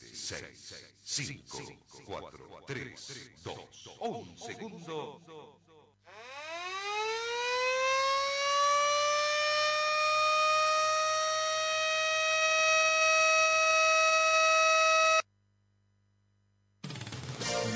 [0.00, 1.58] 6, 5,
[2.06, 2.94] 4, 3,
[3.44, 5.20] 2, 1 segundo.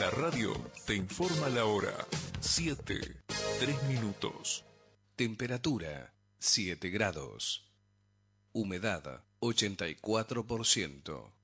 [0.00, 0.52] La radio
[0.86, 1.94] te informa la hora.
[2.40, 3.22] 7,
[3.60, 4.64] 3 minutos.
[5.16, 7.70] Temperatura 7 grados.
[8.52, 11.43] Humedad 84%.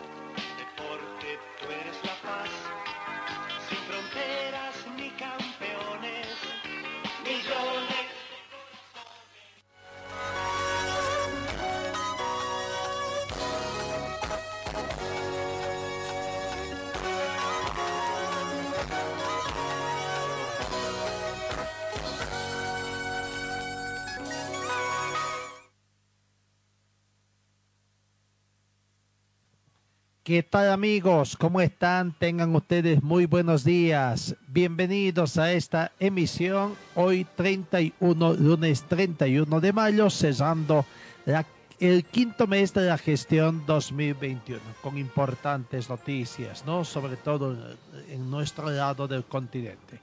[30.31, 31.35] ¿Qué tal amigos?
[31.35, 32.13] ¿Cómo están?
[32.17, 34.33] Tengan ustedes muy buenos días.
[34.47, 40.85] Bienvenidos a esta emisión hoy 31, lunes 31 de mayo, cesando
[41.81, 46.85] el quinto mes de la gestión 2021, con importantes noticias, ¿no?
[46.85, 47.57] Sobre todo
[48.07, 49.99] en- nuestro lado del continente.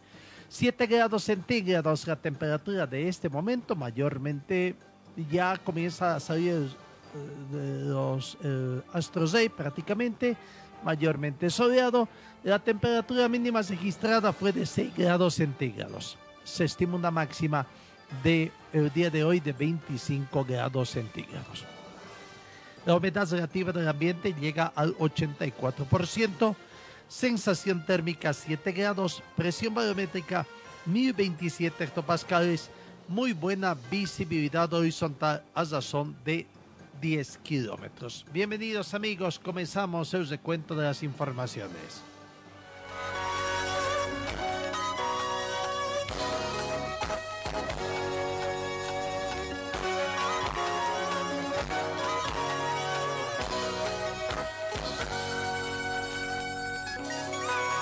[0.50, 4.74] 7 grados centígrados la temperatura de este momento, mayormente
[5.32, 6.68] ya comienza a salir
[7.50, 10.36] de los eh, Astros Day prácticamente,
[10.84, 12.08] mayormente soleado.
[12.44, 16.16] La temperatura mínima registrada fue de 6 grados centígrados.
[16.44, 17.66] Se estima una máxima
[18.22, 18.50] del
[18.94, 21.64] día de hoy de 25 grados centígrados.
[22.86, 26.56] La humedad relativa del ambiente llega al 84%,
[27.06, 30.47] sensación térmica 7 grados, presión barométrica
[30.86, 32.70] 1027 hectopascales,
[33.08, 36.47] muy buena visibilidad horizontal a razón de
[37.00, 38.25] 10 kilómetros.
[38.32, 42.03] Bienvenidos amigos, comenzamos el recuento de las informaciones.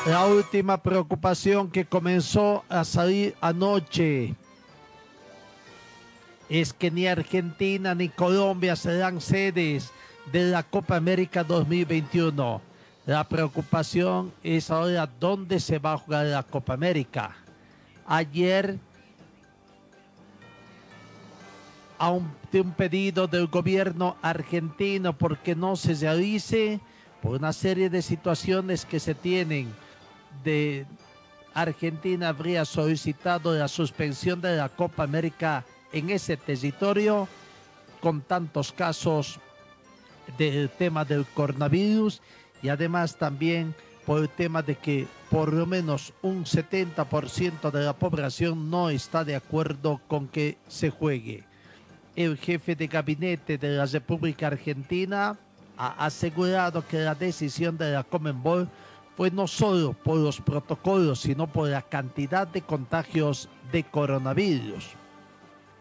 [0.07, 4.37] La última preocupación que comenzó a salir anoche
[6.49, 9.91] es que ni Argentina ni Colombia serán sedes
[10.33, 12.61] de la Copa América 2021.
[13.07, 17.37] La preocupación es ahora dónde se va a jugar la Copa América.
[18.07, 18.79] Ayer,
[21.99, 26.81] ante un pedido del gobierno argentino porque no se realice
[27.23, 29.73] por una serie de situaciones que se tienen
[30.45, 30.87] de
[31.55, 37.29] Argentina habría solicitado la suspensión de la Copa América en ese territorio
[38.01, 39.39] con tantos casos
[40.39, 42.21] del tema del coronavirus
[42.63, 43.75] y además también
[44.05, 49.25] por el tema de que por lo menos un 70% de la población no está
[49.25, 51.45] de acuerdo con que se juegue.
[52.15, 55.37] El jefe de gabinete de la República Argentina
[55.77, 58.69] ha asegurado que la decisión de la Comenbol
[59.17, 64.87] fue no solo por los protocolos, sino por la cantidad de contagios de coronavirus.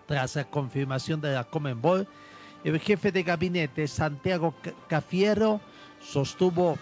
[0.08, 2.08] Tras la confirmación de la Comenbol,
[2.64, 5.62] el jefe de gabinete Santiago Ca- Cafiero
[6.02, 6.78] sostuvo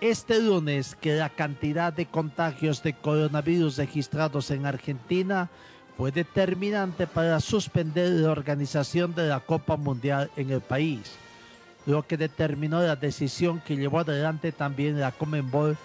[0.00, 5.48] este lunes que la cantidad de contagios de coronavirus registrados en Argentina
[5.96, 11.16] fue determinante para suspender la organización de la Copa Mundial en el país
[11.86, 15.76] lo que determinó la decisión que llevó adelante también la Comenbol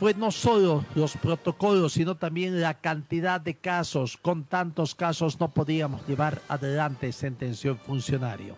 [0.00, 4.16] fue no solo los protocolos, sino también la cantidad de casos.
[4.16, 8.56] Con tantos casos no podíamos llevar adelante, sentenció el funcionario.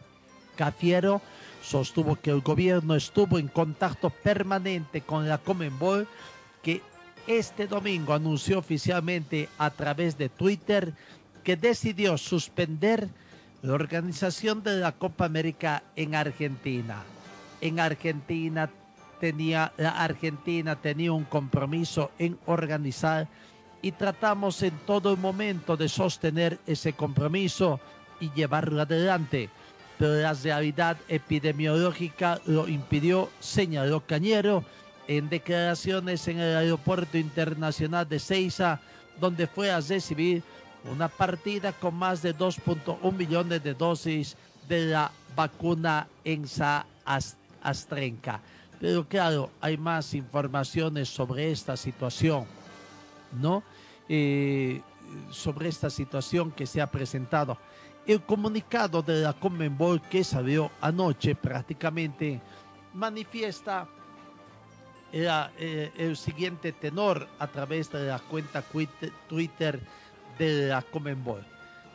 [0.54, 1.20] Cafiero
[1.60, 6.06] sostuvo que el gobierno estuvo en contacto permanente con la Comenbol,
[6.62, 6.80] que
[7.26, 10.94] este domingo anunció oficialmente a través de Twitter
[11.42, 13.08] que decidió suspender
[13.62, 17.02] la organización de la Copa América en Argentina.
[17.60, 18.70] En Argentina
[19.22, 23.28] tenía, la Argentina tenía un compromiso en organizar
[23.80, 27.78] y tratamos en todo momento de sostener ese compromiso
[28.18, 29.48] y llevarlo adelante.
[29.96, 34.64] Pero la realidad epidemiológica lo impidió, señaló Cañero
[35.06, 38.80] en declaraciones en el Aeropuerto Internacional de Ceiza,
[39.20, 40.42] donde fue a recibir
[40.90, 44.36] una partida con más de 2.1 millones de dosis
[44.68, 48.40] de la vacuna ENSA AstraZeneca.
[48.82, 52.46] Pero claro, hay más informaciones sobre esta situación,
[53.40, 53.62] ¿no?
[54.08, 54.82] Eh,
[55.30, 57.56] sobre esta situación que se ha presentado.
[58.04, 62.40] El comunicado de la Conmebol que salió anoche prácticamente
[62.92, 63.86] manifiesta
[65.12, 68.64] era, eh, el siguiente tenor a través de la cuenta
[69.28, 69.78] Twitter
[70.36, 71.46] de la Comenbol.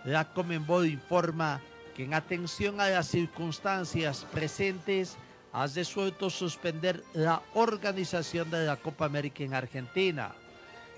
[0.06, 1.60] La Comenbol informa
[1.98, 5.18] que en atención a las circunstancias presentes
[5.54, 10.34] ha resuelto suspender la organización de la Copa América en Argentina.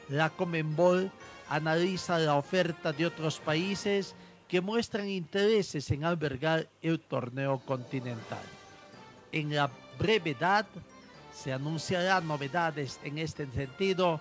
[0.10, 1.12] La Comenbol
[1.50, 4.16] analiza la oferta de otros países
[4.48, 8.44] que muestran intereses en albergar el torneo continental.
[9.31, 10.66] En la brevedad
[11.31, 14.19] se anunciarán novedades en este sentido.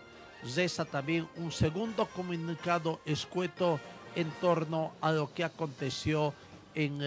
[0.55, 3.81] Reza también un segundo comunicado escueto
[4.15, 6.35] en torno a lo que aconteció
[6.75, 7.01] en,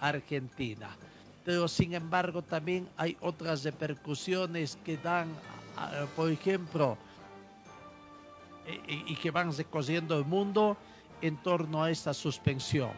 [0.00, 0.88] Argentina.
[1.46, 5.28] Pero sin embargo también hay otras repercusiones que dan,
[6.16, 6.98] por ejemplo,
[8.88, 10.76] y, y que van recorriendo el mundo
[11.22, 12.90] en torno a esta suspensión.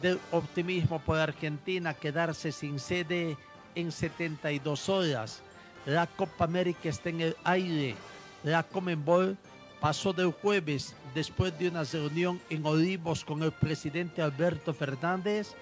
[0.00, 3.36] Del optimismo por Argentina quedarse sin sede
[3.74, 5.42] en 72 horas.
[5.84, 7.94] La Copa América está en el aire.
[8.42, 9.36] La Comenbol
[9.80, 15.54] pasó del jueves después de una reunión en Olivos con el presidente Alberto Fernández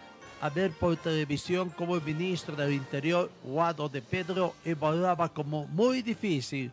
[0.44, 6.02] a ver por televisión cómo el ministro del Interior, Guado de Pedro, evaluaba como muy
[6.02, 6.70] difícil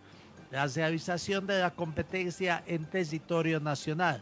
[0.51, 4.21] la realización de la competencia en territorio nacional.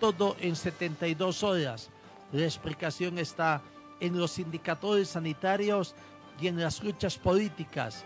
[0.00, 1.90] Todo en 72 horas.
[2.32, 3.62] La explicación está
[4.00, 5.94] en los indicadores sanitarios
[6.40, 8.04] y en las luchas políticas,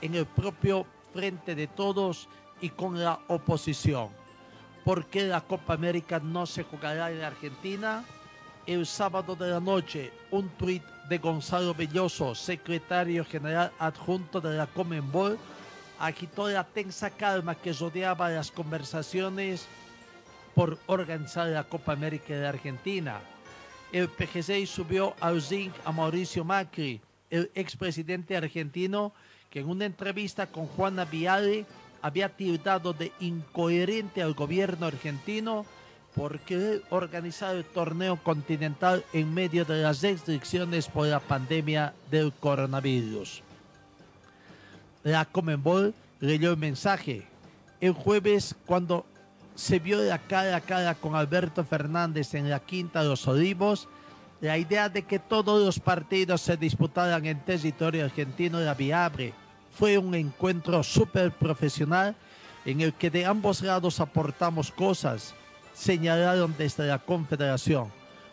[0.00, 2.30] en el propio frente de todos
[2.62, 4.08] y con la oposición.
[4.86, 8.06] ¿Por qué la Copa América no se jugará en Argentina?
[8.66, 14.66] El sábado de la noche, un tuit de Gonzalo Belloso, secretario general adjunto de la
[14.66, 15.38] Comenbol,
[15.98, 19.66] agitó la tensa calma que rodeaba las conversaciones
[20.54, 23.20] por organizar la Copa América de Argentina.
[23.92, 29.12] El PGC subió al zinc a Mauricio Macri, el expresidente argentino,
[29.48, 31.66] que en una entrevista con Juana Viale
[32.02, 35.66] había tildado de incoherente al gobierno argentino
[36.14, 43.42] porque organizar el torneo continental en medio de las restricciones por la pandemia del coronavirus.
[45.02, 47.26] La Comenbol leyó el mensaje.
[47.80, 49.06] El jueves, cuando
[49.54, 53.88] se vio la cara a cara con Alberto Fernández en la Quinta de los Olivos,
[54.40, 59.34] la idea de que todos los partidos se disputaran en territorio argentino era viable.
[59.70, 62.16] Fue un encuentro súper profesional
[62.64, 65.34] en el que de ambos lados aportamos cosas,
[65.80, 67.88] señalaron desde la Confederación.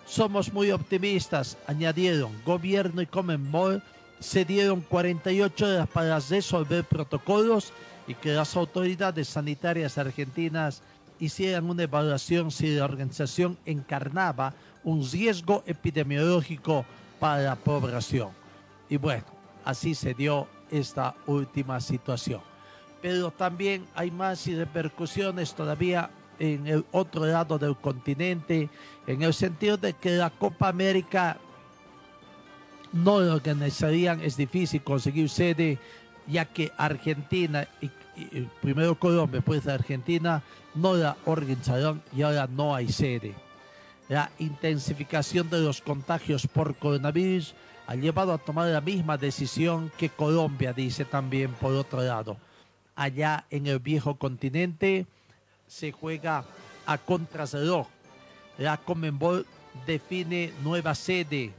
[0.06, 2.32] Somos muy optimistas, añadieron.
[2.46, 3.82] Gobierno y Comenbol
[4.20, 7.72] se dieron 48 horas para resolver protocolos
[8.06, 10.82] y que las autoridades sanitarias argentinas
[11.20, 14.54] hicieran una evaluación si la organización encarnaba
[14.84, 16.86] un riesgo epidemiológico
[17.20, 18.30] para la población.
[18.90, 19.26] Y bueno,
[19.64, 22.42] así se dio esta última situación.
[23.02, 28.70] Pero también hay más repercusiones todavía en el otro lado del continente,
[29.06, 31.38] en el sentido de que la Copa América
[32.94, 35.78] no lo organizarían, es difícil conseguir sede,
[36.28, 40.42] ya que Argentina y, y primero Colombia, pues Argentina
[40.76, 43.36] no la organizaron y ahora no hay sede.
[44.10, 47.54] La intensificación de los contagios por coronavirus
[47.88, 52.38] ha llevado a tomar la misma decisión que Colombia, dice también por otro lado.
[52.96, 55.08] Allá en el viejo continente
[55.68, 56.46] se juega
[56.86, 57.88] a contrarreloj.
[58.58, 59.46] La Comenbol
[59.86, 61.54] define nueva sede.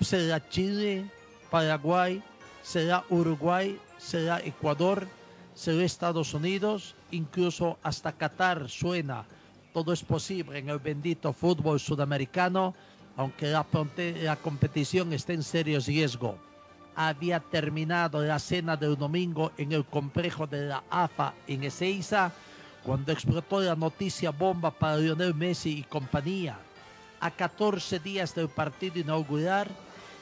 [0.00, 1.10] Será Chile,
[1.50, 2.22] Paraguay,
[2.62, 5.06] será Uruguay, será Ecuador,
[5.54, 9.26] será Estados Unidos, incluso hasta Qatar suena
[9.74, 12.74] todo es posible en el bendito fútbol sudamericano,
[13.16, 13.66] aunque la,
[14.22, 16.38] la competición está en serio riesgo.
[16.94, 22.30] Había terminado la cena del domingo en el complejo de la AFA en Ezeiza
[22.84, 26.58] cuando explotó la noticia bomba para Lionel Messi y compañía.
[27.18, 29.68] A 14 días del partido inaugural,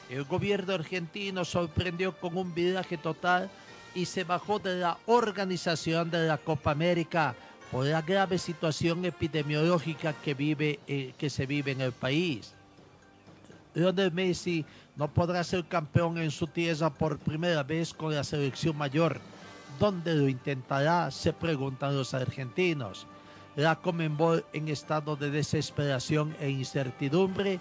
[0.09, 3.49] el gobierno argentino sorprendió con un viraje total
[3.93, 7.35] y se bajó de la organización de la Copa América
[7.71, 12.53] por la grave situación epidemiológica que, vive, eh, que se vive en el país.
[13.73, 14.65] Lionel Messi
[14.95, 19.19] no podrá ser campeón en su tierra por primera vez con la selección mayor.
[19.79, 21.11] ¿Dónde lo intentará?
[21.11, 23.07] Se preguntan los argentinos.
[23.55, 27.59] la Comenbol en estado de desesperación e incertidumbre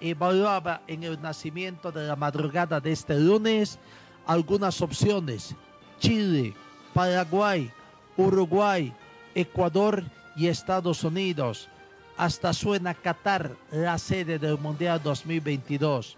[0.00, 3.78] evaluaba en el nacimiento de la madrugada de este lunes
[4.26, 5.54] algunas opciones.
[5.98, 6.54] Chile,
[6.92, 7.70] Paraguay,
[8.16, 8.92] Uruguay,
[9.34, 10.04] Ecuador
[10.36, 11.68] y Estados Unidos.
[12.16, 16.16] Hasta suena Qatar, la sede del Mundial 2022.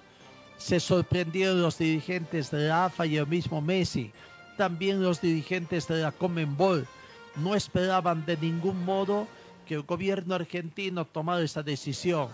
[0.57, 4.13] Se sorprendieron los dirigentes de la AFA y el mismo Messi.
[4.57, 6.87] También los dirigentes de la Comenbol
[7.37, 9.27] no esperaban de ningún modo
[9.67, 12.29] que el gobierno argentino tomara esa decisión.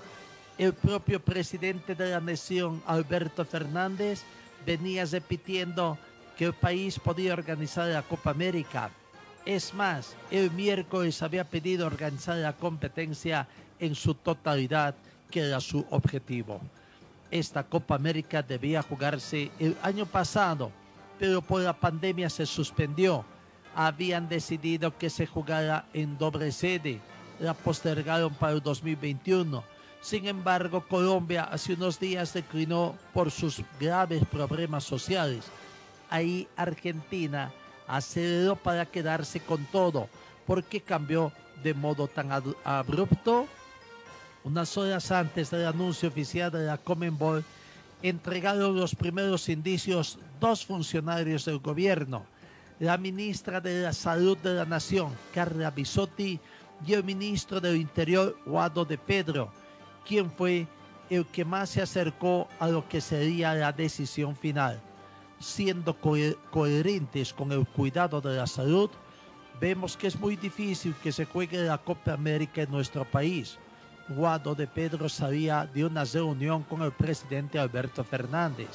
[0.58, 4.22] El propio presidente de la nación, Alberto Fernández,
[4.66, 5.96] venía repitiendo
[6.36, 8.90] que el país podía organizar la Copa América.
[9.46, 13.48] Es más, el miércoles había pedido organizar la competencia
[13.78, 14.94] en su totalidad,
[15.30, 16.60] que era su objetivo.
[17.30, 20.70] Esta Copa América debía jugarse el año pasado,
[21.20, 23.26] pero por la pandemia se suspendió.
[23.76, 26.98] Habían decidido que se jugara en doble sede.
[27.38, 29.62] La postergaron para el 2021.
[30.00, 35.44] Sin embargo, Colombia hace unos días declinó por sus graves problemas sociales.
[36.08, 37.52] Ahí Argentina
[37.86, 40.08] aceleró para quedarse con todo.
[40.46, 42.30] ¿Por qué cambió de modo tan
[42.64, 43.46] abrupto?
[44.42, 47.44] Unas horas antes del anuncio oficial de la Comenbol,
[48.02, 52.24] entregaron los primeros indicios dos funcionarios del gobierno,
[52.78, 56.40] la ministra de la Salud de la Nación, Carla Bisotti,
[56.86, 59.52] y el ministro del Interior, Guado de Pedro,
[60.06, 60.66] quien fue
[61.10, 64.80] el que más se acercó a lo que sería la decisión final.
[65.38, 66.14] Siendo co
[66.50, 68.90] coherentes con el cuidado de la salud,
[69.60, 73.58] vemos que es muy difícil que se juegue la Copa América en nuestro país
[74.10, 78.68] Guado de Pedro sabía de una reunión con el presidente Alberto Fernández.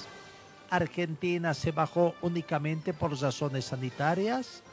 [0.69, 4.63] Argentina se bajó únicamente por razones sanitarias.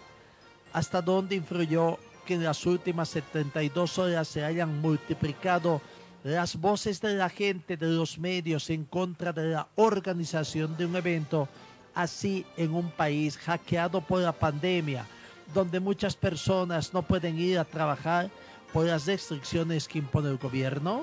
[0.72, 5.82] ¿Hasta dónde influyó que en las últimas 72 horas se hayan multiplicado
[6.22, 10.94] las voces de la gente, de los medios en contra de la organización de un
[10.94, 11.48] evento
[11.92, 15.04] así en un país hackeado por la pandemia,
[15.52, 18.30] donde muchas personas no pueden ir a trabajar
[18.72, 21.02] por las restricciones que impone el gobierno?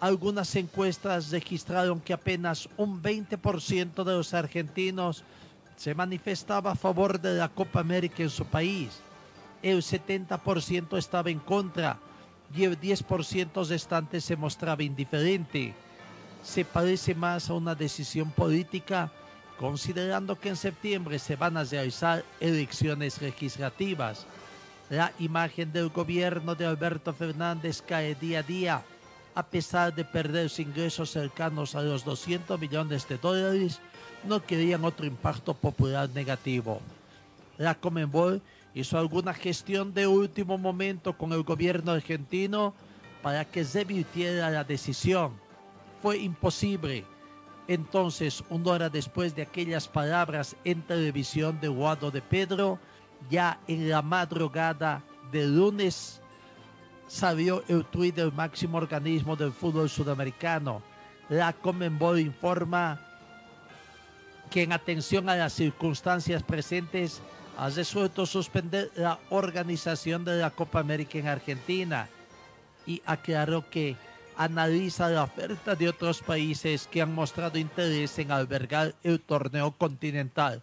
[0.00, 5.24] Algunas encuestas registraron que apenas un 20% de los argentinos
[5.76, 9.00] se manifestaba a favor de la Copa América en su país.
[9.62, 11.98] El 70% estaba en contra
[12.54, 15.74] y el 10% restante se mostraba indiferente.
[16.42, 19.10] Se parece más a una decisión política
[19.58, 24.26] considerando que en septiembre se van a realizar elecciones legislativas
[24.90, 28.82] la imagen del gobierno de Alberto Fernández cae día a día,
[29.34, 33.80] a pesar de perder sus ingresos cercanos a los 200 millones de dólares,
[34.24, 36.80] no querían otro impacto popular negativo.
[37.58, 38.42] La Comenbol
[38.74, 42.74] hizo alguna gestión de último momento con el gobierno argentino
[43.22, 45.32] para que se revirtiera la decisión.
[46.02, 47.04] Fue imposible.
[47.66, 52.78] Entonces, una hora después de aquellas palabras en televisión de Guado de Pedro,
[53.30, 56.20] ya en la madrugada del lunes
[57.06, 60.82] salió el tuit del máximo organismo del fútbol sudamericano.
[61.28, 63.00] La Comenbol informa
[64.50, 67.20] que en atención a las circunstancias presentes
[67.56, 72.08] ha resuelto suspender la organización de la Copa América en Argentina
[72.86, 73.96] y aclaró que
[74.36, 80.62] analiza la oferta de otros países que han mostrado interés en albergar el torneo continental.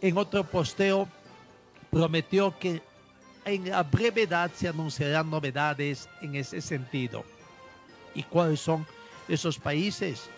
[0.00, 1.08] En otro posteo,
[1.90, 2.82] prometió que
[3.44, 7.24] en la brevedad se anunciarán novedades en ese sentido.
[8.14, 8.84] ¿Y cuáles son
[9.28, 10.28] esos países?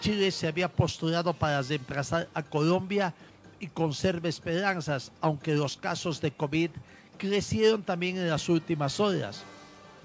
[0.00, 3.14] Chile se había postulado para reemplazar a Colombia
[3.58, 6.70] y conserva esperanzas, aunque los casos de COVID
[7.18, 9.44] crecieron también en las últimas horas.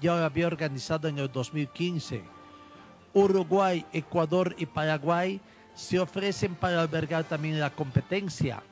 [0.00, 2.22] Ya lo había organizado en el 2015.
[3.14, 5.40] Uruguay, Ecuador y Paraguay
[5.74, 8.62] se ofrecen para albergar también la competencia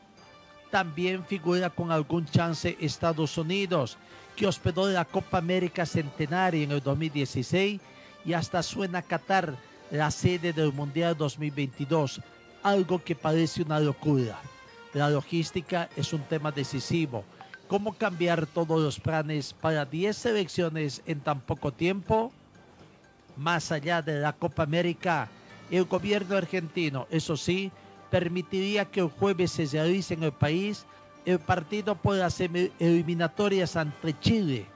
[0.77, 3.97] también figura con algún chance Estados Unidos,
[4.37, 7.81] que hospedó la Copa América Centenaria en el 2016
[8.27, 9.57] y hasta suena Qatar,
[9.91, 12.21] la sede del Mundial 2022,
[12.63, 14.39] algo que parece una locura.
[14.93, 17.25] La logística es un tema decisivo.
[17.69, 22.35] ¿Cómo cambiar todos los planes para 10 selecciones en tan poco tiempo?
[23.39, 25.31] Más allá de la Copa América,
[25.71, 27.73] el gobierno argentino, eso sí,
[28.11, 30.87] permitiría que el jueves se realice en el país
[31.25, 34.67] el partido por las eliminatorias ante Chile.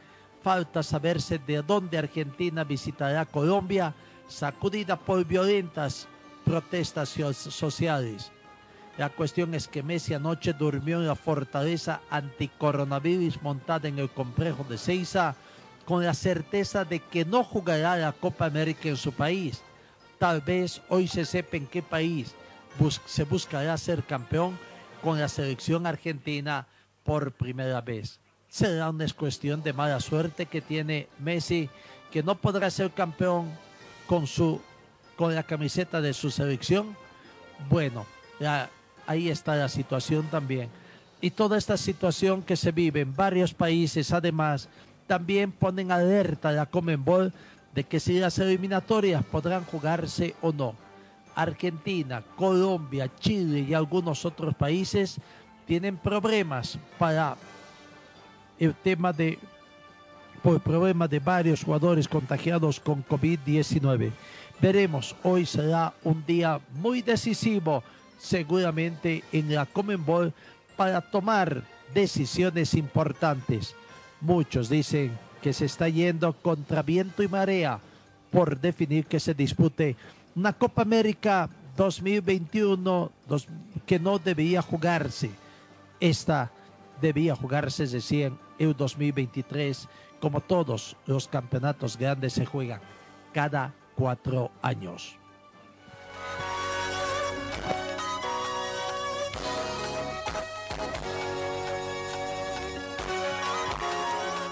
[0.42, 3.94] Falta saberse de dónde Argentina visitará Colombia,
[4.26, 6.08] sacudida por violentas
[6.44, 8.32] protestas sociales.
[8.98, 14.64] La cuestión es que Messi anoche durmió en la fortaleza anticoronavirus montada en el complejo
[14.64, 15.36] de Ceiza
[15.84, 19.62] con la certeza de que no jugará la Copa América en su país.
[20.18, 22.34] Tal vez hoy se sepa en qué país
[23.06, 24.58] se buscará ser campeón
[25.02, 26.66] con la selección argentina
[27.04, 28.20] por primera vez.
[28.48, 31.68] Será una cuestión de mala suerte que tiene Messi,
[32.10, 33.50] que no podrá ser campeón
[34.06, 34.60] con, su,
[35.16, 36.96] con la camiseta de su selección.
[37.68, 38.06] Bueno,
[39.06, 40.68] ahí está la situación también.
[41.20, 44.68] Y toda esta situación que se vive en varios países, además,
[45.06, 47.32] también ponen alerta a la Comenbol
[47.74, 50.74] de que si las eliminatorias podrán jugarse o no.
[51.34, 55.20] Argentina, Colombia, Chile y algunos otros países
[55.66, 57.36] tienen problemas para
[58.58, 59.38] el tema de
[60.42, 64.10] por problemas de varios jugadores contagiados con COVID-19.
[64.60, 67.82] Veremos, hoy será un día muy decisivo
[68.18, 70.32] seguramente en la Comenbol
[70.76, 71.62] para tomar
[71.94, 73.74] decisiones importantes.
[74.20, 77.80] Muchos dicen que se está yendo contra viento y marea
[78.30, 79.96] por definir que se dispute
[80.40, 83.46] una Copa América 2021 dos-
[83.84, 85.30] que no debía jugarse.
[86.00, 86.50] Esta
[86.98, 89.86] debía jugarse recién en 2023,
[90.18, 92.80] como todos los campeonatos grandes se juegan
[93.34, 95.18] cada cuatro años.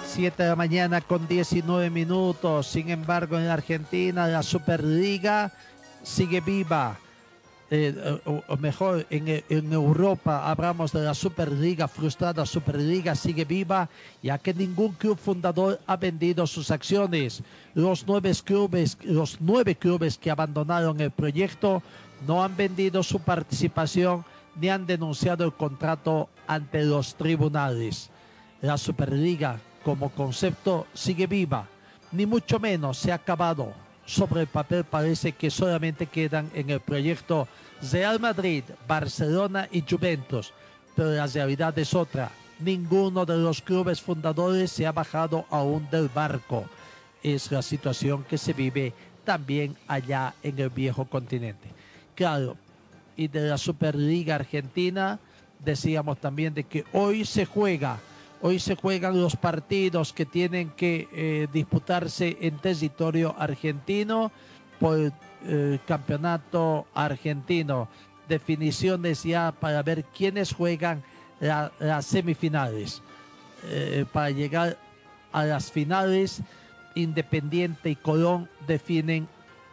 [0.06, 2.66] Siete de la mañana con 19 minutos.
[2.66, 5.52] Sin embargo, en Argentina la Superliga
[6.02, 6.98] sigue viva.
[7.70, 13.90] Eh, o, mejor, en, en Europa hablamos de la Superliga frustrada, Superliga sigue viva,
[14.22, 17.42] ya que ningún club fundador ha vendido sus acciones.
[17.74, 21.82] Los nueve clubes, los nueve clubes que abandonaron el proyecto
[22.26, 24.24] no han vendido su participación
[24.56, 28.08] ni han denunciado el contrato ante los tribunales.
[28.62, 31.68] La Superliga como concepto sigue viva,
[32.12, 33.72] ni mucho menos se ha acabado.
[34.08, 37.46] Sobre el papel parece que solamente quedan en el proyecto
[37.92, 40.54] Real Madrid, Barcelona y Juventus,
[40.96, 42.30] pero la realidad es otra.
[42.58, 46.64] Ninguno de los clubes fundadores se ha bajado aún del barco.
[47.22, 51.68] Es la situación que se vive también allá en el viejo continente.
[52.14, 52.56] Claro,
[53.14, 55.20] y de la Superliga Argentina
[55.62, 57.98] decíamos también de que hoy se juega,
[58.42, 64.30] hoy se juegan los partidos que tienen que eh, disputarse en territorio argentino
[64.80, 64.98] por
[65.46, 67.88] el campeonato argentino.
[68.28, 71.02] Definiciones ya para ver quiénes juegan
[71.40, 73.02] la- las semifinales.
[73.64, 74.76] Eh, para llegar
[75.32, 76.40] a las finales,
[76.94, 79.28] Independiente y Colón definen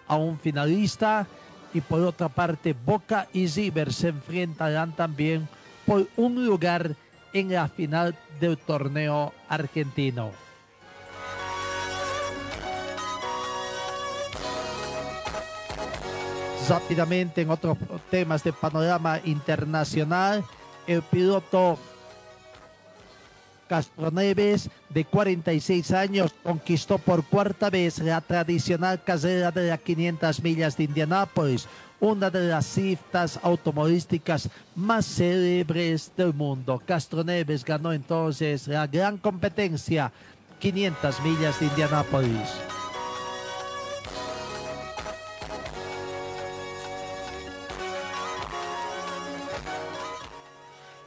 [0.08, 1.26] a un finalista
[1.74, 5.48] y por otra parte Boca y River se enfrentarán también
[5.86, 6.96] por un lugar
[7.36, 10.32] en la final del torneo argentino.
[16.70, 17.78] Rápidamente en otros
[18.10, 20.46] temas de panorama internacional,
[20.88, 21.78] el piloto
[23.68, 30.78] Castroneves, de 46 años, conquistó por cuarta vez la tradicional carrera de las 500 millas
[30.78, 31.68] de Indianápolis,
[32.06, 36.80] una de las citas automovilísticas más célebres del mundo.
[36.86, 40.12] Castroneves ganó entonces la gran competencia
[40.60, 42.54] 500 millas de Indianápolis.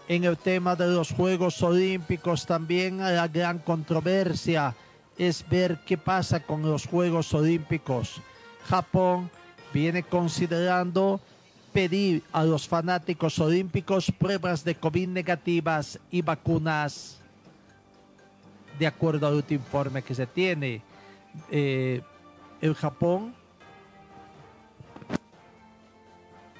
[0.08, 4.74] En el tema de los Juegos Olímpicos también la gran controversia
[5.16, 8.20] es ver qué pasa con los Juegos Olímpicos.
[8.64, 9.30] Japón
[9.72, 11.20] viene considerando
[11.72, 17.18] pedir a los fanáticos olímpicos pruebas de COVID negativas y vacunas
[18.78, 20.80] de acuerdo al último informe que se tiene.
[21.50, 22.00] Eh,
[22.60, 23.34] el Japón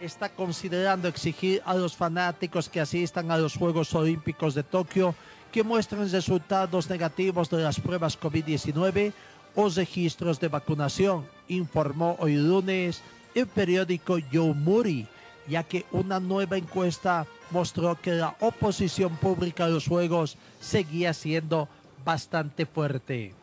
[0.01, 5.15] está considerando exigir a los fanáticos que asistan a los Juegos Olímpicos de Tokio
[5.51, 9.13] que muestren resultados negativos de las pruebas COVID-19
[9.61, 13.03] o registros de vacunación, informó hoy lunes
[13.35, 15.09] el periódico Yomiuri,
[15.49, 21.69] ya que una nueva encuesta mostró que la oposición pública a los Juegos seguía siendo
[22.05, 23.35] bastante fuerte.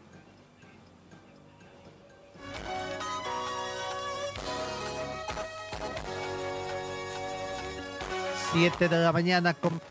[8.54, 9.82] Siete de la mañana con...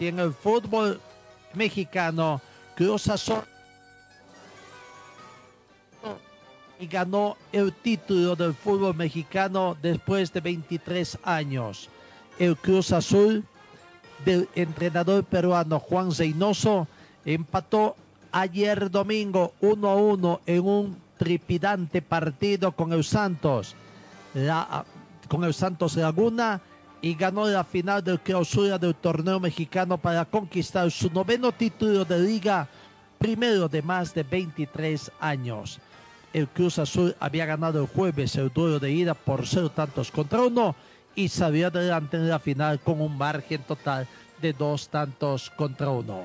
[0.00, 1.02] en el fútbol
[1.52, 2.40] mexicano
[2.74, 3.51] Cruz Azul
[6.82, 11.88] y ganó el título del fútbol mexicano después de 23 años.
[12.40, 13.44] El Cruz Azul
[14.24, 16.88] del entrenador peruano Juan Reynoso
[17.24, 17.94] empató
[18.32, 23.76] ayer domingo 1 a 1 en un tripidante partido con el Santos,
[25.28, 26.60] con el Santos Laguna
[27.00, 32.18] y ganó la final del clausura del torneo mexicano para conquistar su noveno título de
[32.18, 32.66] liga,
[33.20, 35.80] primero de más de 23 años.
[36.32, 40.40] El Cruz Azul había ganado el jueves el duelo de ida por cero tantos contra
[40.40, 40.74] uno
[41.14, 44.08] y salió adelante en la final con un margen total
[44.40, 46.22] de dos tantos contra uno.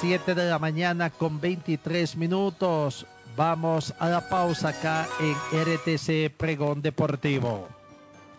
[0.00, 3.06] Siete de la mañana con 23 minutos.
[3.36, 7.81] Vamos a la pausa acá en RTC Pregón Deportivo.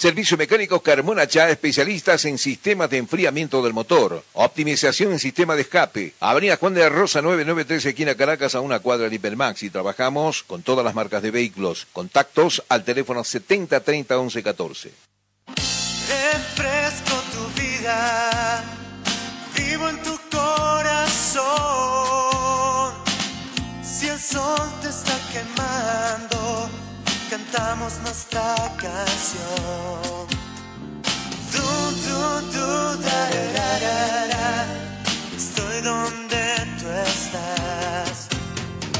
[0.00, 4.24] Servicio Mecánicos Carmona Chá, especialistas en sistemas de enfriamiento del motor.
[4.32, 6.14] Optimización en sistema de escape.
[6.20, 9.62] Avenida Juan de Rosa 993, esquina Caracas, a una cuadra de Hipermax.
[9.62, 11.86] Y trabajamos con todas las marcas de vehículos.
[11.92, 14.90] Contactos al teléfono 70 30 11 14.
[15.48, 18.64] Refresco tu vida,
[19.54, 21.44] vivo en tu corazón.
[23.84, 26.70] Si el sol te está quemando,
[27.30, 30.26] cantamos nuestra canción.
[31.52, 31.62] Du,
[32.04, 32.18] du,
[32.50, 32.68] du,
[33.04, 34.66] da, da, da, da, da.
[35.36, 36.42] Estoy donde
[36.80, 38.28] tú estás,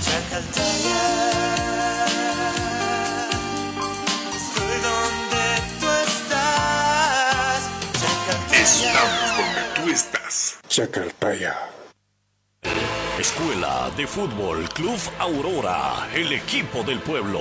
[0.05, 1.01] Chacaltaya.
[4.41, 5.45] Estoy donde
[5.81, 7.59] tú estás,
[8.01, 8.63] Chacaltaya.
[8.63, 10.59] Estamos donde tú estás.
[10.69, 11.55] Chacaltaya.
[13.19, 17.41] Escuela de Fútbol Club Aurora, el equipo del pueblo.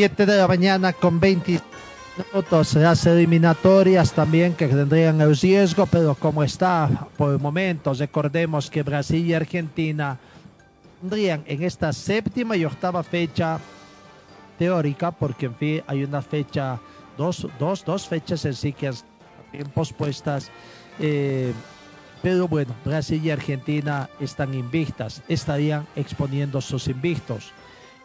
[0.00, 1.60] Siete de la mañana con 20
[2.16, 2.72] minutos.
[2.72, 8.82] Las eliminatorias también que tendrían el riesgo, pero como está por el momento, recordemos que
[8.82, 10.18] Brasil y Argentina
[11.02, 13.58] tendrían en esta séptima y octava fecha
[14.58, 16.80] teórica, porque en fin hay una fecha,
[17.18, 18.94] dos, dos, dos fechas en sí que han
[19.74, 20.50] pospuestas.
[20.98, 21.52] eh,
[22.22, 27.52] pero bueno, Brasil y Argentina están invictas, estarían exponiendo sus invictos.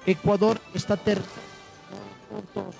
[0.06, 1.55] Ecuador está tercero
[2.41, 2.76] puntos.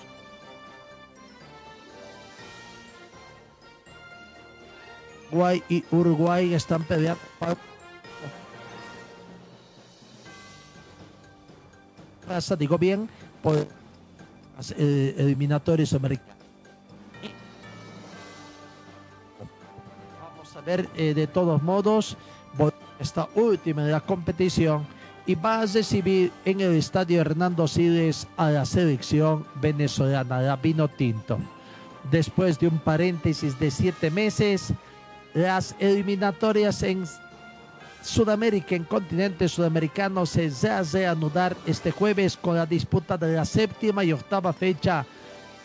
[5.30, 7.20] Uruguay y Uruguay están peleando
[12.26, 13.08] pasa, digo bien,
[13.42, 13.66] por
[14.56, 15.92] las eh, eliminatorias.
[15.92, 16.16] Vamos
[20.56, 22.16] a ver, eh, de todos modos,
[22.98, 24.86] esta última de la competición
[25.26, 30.88] y va a recibir en el estadio Hernando Siles a la selección venezolana, la Vino
[30.88, 31.38] Tinto.
[32.10, 34.72] Después de un paréntesis de siete meses,
[35.34, 37.04] las eliminatorias en
[38.02, 43.44] Sudamérica, en continente sudamericano, se va a reanudar este jueves con la disputa de la
[43.44, 45.04] séptima y octava fecha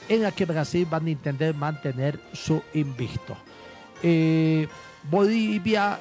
[0.10, 3.38] en la que Brasil va a intentar mantener su invicto.
[4.02, 4.68] Eh,
[5.04, 6.00] Bolivia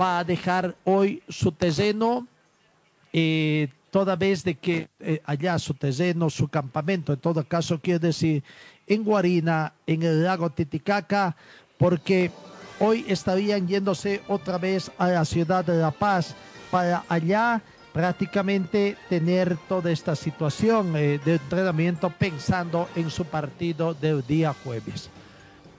[0.00, 2.26] va a dejar hoy su terreno
[3.18, 8.00] eh, toda vez de que eh, allá su terreno, su campamento, en todo caso quiero
[8.00, 8.44] decir,
[8.86, 11.34] en Guarina, en el lago Titicaca,
[11.78, 12.30] porque
[12.78, 16.34] hoy estarían yéndose otra vez a la ciudad de La Paz
[16.70, 17.62] para allá
[17.94, 25.08] prácticamente tener toda esta situación eh, de entrenamiento pensando en su partido del día jueves.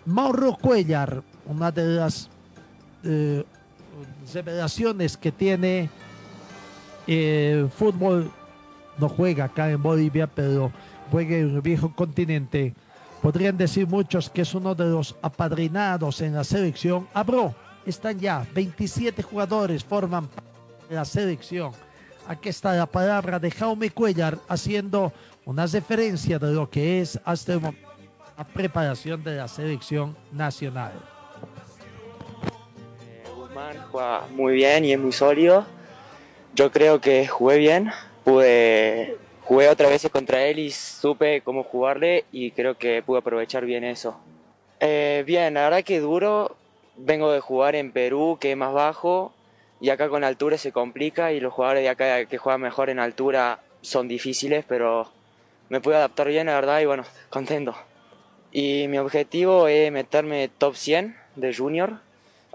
[0.05, 2.29] Mauro Cuellar, una de las
[4.33, 5.89] revelaciones que tiene
[7.07, 8.29] el fútbol
[8.97, 10.71] no juega acá en Bolivia, pero
[11.11, 12.73] juega en el viejo continente.
[13.21, 17.07] Podrían decir muchos que es uno de los apadrinados en la selección.
[17.13, 20.29] Abro, están ya 27 jugadores, forman
[20.89, 21.71] la selección.
[22.27, 25.13] Aquí está la palabra de Jaume Cuellar haciendo
[25.45, 30.91] una referencia de lo que es hasta la preparación de la selección nacional.
[33.01, 35.76] Eh, juega muy bien y es muy sólido
[36.57, 37.91] yo creo que jugué bien,
[38.23, 43.63] pude, jugué otra vez contra él y supe cómo jugarle y creo que pude aprovechar
[43.63, 44.19] bien eso.
[44.79, 46.55] Eh, bien, la verdad que duro,
[46.95, 49.33] vengo de jugar en Perú, que es más bajo,
[49.79, 52.97] y acá con altura se complica y los jugadores de acá que juegan mejor en
[52.97, 55.11] altura son difíciles, pero
[55.69, 57.75] me pude adaptar bien, la verdad, y bueno, contento.
[58.51, 61.99] Y mi objetivo es meterme top 100 de junior.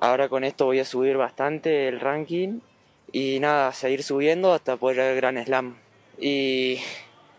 [0.01, 2.59] Ahora con esto voy a subir bastante el ranking
[3.13, 5.77] y nada, seguir subiendo hasta poder al Gran Slam.
[6.19, 6.79] Y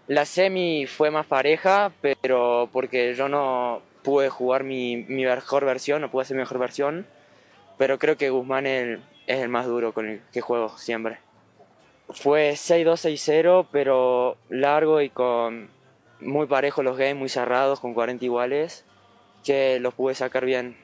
[0.07, 6.11] la semi fue más pareja, pero porque yo no pude jugar mi, mejor versión, no
[6.11, 7.07] pude hacer mi mejor versión,
[7.77, 11.17] pero creo que Guzmán es el, más duro con el que juego siempre.
[12.09, 15.69] Fue 6-2, 6-0, pero largo y con
[16.19, 18.85] muy parejo los games, muy cerrados, con 40 iguales,
[19.43, 20.77] que los pude sacar bien.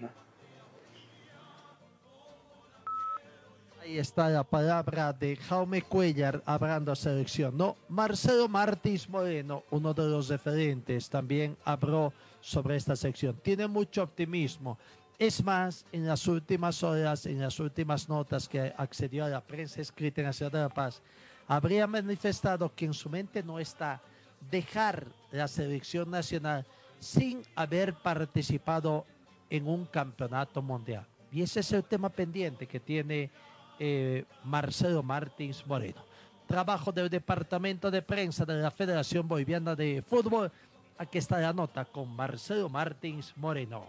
[3.89, 7.57] Ahí está la palabra de Jaume Cuellar hablando a selección.
[7.57, 13.39] No, Marcelo Martins Moreno, uno de los referentes, también habló sobre esta sección.
[13.41, 14.77] Tiene mucho optimismo.
[15.17, 19.81] Es más, en las últimas horas, en las últimas notas que accedió a la prensa
[19.81, 21.01] escrita en la Ciudad de La Paz,
[21.47, 24.03] habría manifestado que en su mente no está
[24.51, 26.63] dejar la selección nacional
[26.99, 29.07] sin haber participado
[29.49, 31.07] en un campeonato mundial.
[31.31, 33.31] Y ese es el tema pendiente que tiene
[33.79, 36.03] eh, Marcelo Martins Moreno.
[36.47, 40.51] Trabajo del Departamento de Prensa de la Federación Boliviana de Fútbol.
[40.97, 43.85] Aquí está la nota con Marcelo Martins Moreno.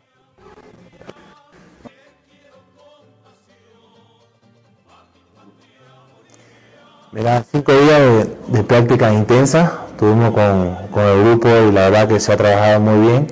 [7.12, 12.32] Mira, cinco días de, práctica intensa, tuvimos con, el grupo y la verdad que se
[12.32, 13.26] ha trabajado muy bien.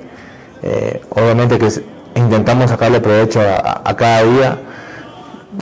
[0.61, 1.69] Eh, obviamente que
[2.15, 4.68] intentamos sacarle provecho a cada día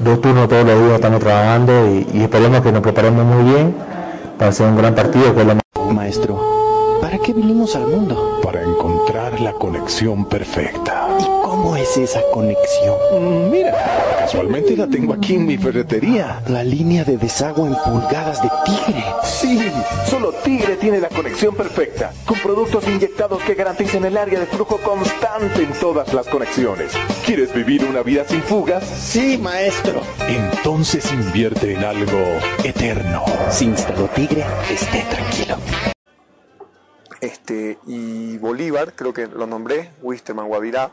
[0.01, 1.73] dos turnos todos los días estamos trabajando
[2.13, 3.75] y, esperemos que nos preparemos muy bien
[4.37, 5.33] para hacer un gran partido.
[5.93, 8.39] Maestro, ¿para qué vinimos al mundo?
[8.43, 11.06] Para encontrar la conexión perfecta.
[11.19, 12.95] ¿Y cómo es esa conexión?
[13.11, 13.73] Mm, mira,
[14.19, 16.41] casualmente la tengo aquí en mi ferretería.
[16.47, 19.03] La línea de desagüe en pulgadas de tigre.
[19.23, 19.71] Sí,
[20.09, 24.77] solo Tigre tiene la conexión perfecta, con productos inyectados que garanticen el área de flujo
[24.77, 26.93] constante en todas las conexiones.
[27.25, 28.83] ¿Quieres vivir una vida sin fugas?
[28.83, 30.01] Sí, maestro.
[30.27, 33.23] Entonces invierte en algo eterno.
[33.49, 35.57] Si instaló Tigre, esté tranquilo.
[37.19, 40.91] Este, y Bolívar, creo que lo nombré, Wisterman, Guavirá,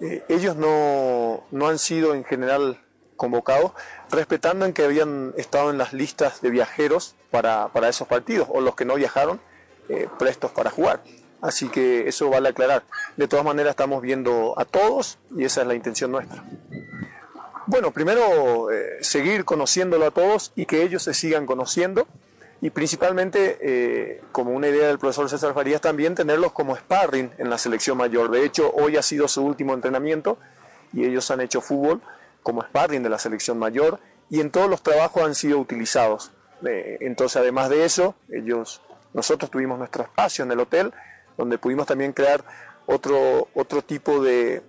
[0.00, 2.80] eh, ellos no, no han sido en general
[3.16, 3.72] convocados,
[4.10, 8.62] respetando en que habían estado en las listas de viajeros para, para esos partidos, o
[8.62, 9.40] los que no viajaron,
[9.90, 11.02] eh, prestos para jugar.
[11.42, 12.84] Así que eso vale aclarar.
[13.16, 16.44] De todas maneras estamos viendo a todos y esa es la intención nuestra.
[17.66, 22.06] Bueno, primero eh, seguir conociéndolo a todos y que ellos se sigan conociendo
[22.62, 27.48] y principalmente, eh, como una idea del profesor César Farías, también tenerlos como sparring en
[27.48, 28.30] la selección mayor.
[28.30, 30.38] De hecho, hoy ha sido su último entrenamiento
[30.92, 32.02] y ellos han hecho fútbol
[32.42, 36.32] como sparring de la selección mayor y en todos los trabajos han sido utilizados.
[36.66, 40.92] Eh, entonces, además de eso, ellos Nosotros tuvimos nuestro espacio en el hotel,
[41.36, 42.44] donde pudimos también crear
[42.86, 44.62] otro, otro tipo de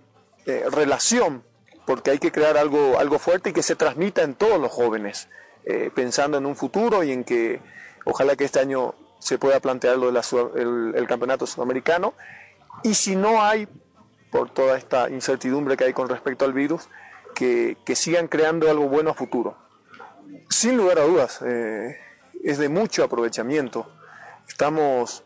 [0.47, 1.43] eh, relación,
[1.85, 5.27] porque hay que crear algo, algo fuerte y que se transmita en todos los jóvenes,
[5.93, 7.61] pensando en un futuro y en que
[8.05, 12.13] ojalá que este año se pueda plantear lo del el campeonato sudamericano.
[12.83, 13.67] Y si no hay,
[14.31, 16.87] por toda esta incertidumbre que hay con respecto al virus,
[17.35, 19.57] que, sigan creando algo bueno a futuro.
[20.49, 21.97] Sin lugar a dudas, eh,
[22.43, 23.89] es de mucho aprovechamiento.
[24.47, 25.23] Estamos,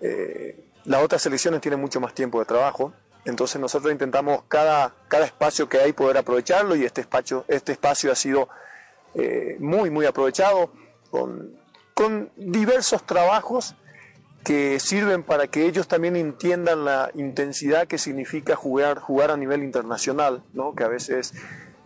[0.00, 2.92] eh, las otras selecciones tienen mucho más tiempo de trabajo,
[3.24, 8.12] entonces nosotros intentamos cada, cada espacio que hay poder aprovecharlo y este espacio, este espacio
[8.12, 8.48] ha sido
[9.14, 10.70] eh, muy, muy aprovechado
[11.10, 11.58] con,
[11.94, 13.76] con diversos trabajos
[14.44, 19.62] que sirven para que ellos también entiendan la intensidad que significa jugar, jugar a nivel
[19.62, 20.74] internacional, ¿no?
[20.74, 21.32] que a veces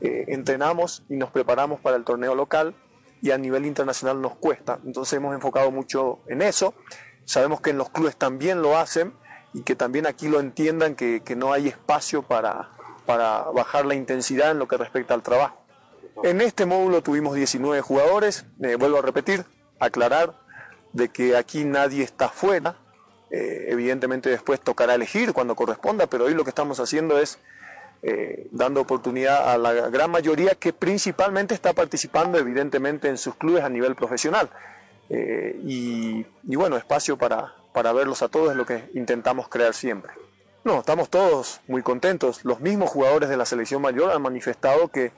[0.01, 2.75] eh, entrenamos y nos preparamos para el torneo local
[3.23, 4.81] y a nivel internacional nos cuesta.
[4.85, 6.75] Entonces hemos enfocado mucho en eso.
[7.25, 9.13] Sabemos que en los clubes también lo hacen
[9.53, 12.71] y que también aquí lo entiendan que, que no hay espacio para,
[13.07, 15.57] para bajar la intensidad en lo que respecta al trabajo.
[16.25, 19.45] En este módulo tuvimos 19 jugadores, eh, vuelvo a repetir,
[19.79, 20.35] aclarar
[20.93, 22.77] de que aquí nadie está fuera,
[23.31, 27.39] eh, evidentemente después tocará elegir cuando corresponda, pero hoy lo que estamos haciendo es
[28.03, 33.65] eh, dando oportunidad a la gran mayoría que principalmente está participando evidentemente en sus clubes
[33.65, 34.49] a nivel profesional.
[35.11, 36.25] Eh, y,
[36.57, 40.13] bueno, espacio para, para verlos a todos es lo que intentamos crear siempre.
[40.65, 42.45] No, estamos todos muy contentos.
[42.45, 45.13] Los mismos jugadores de la selección mayor han manifestado que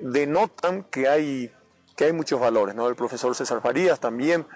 [0.00, 1.52] denotan que hay,
[1.96, 2.74] que hay muchos valores.
[2.74, 2.88] ¿no?
[2.88, 4.46] El profesor César Farías también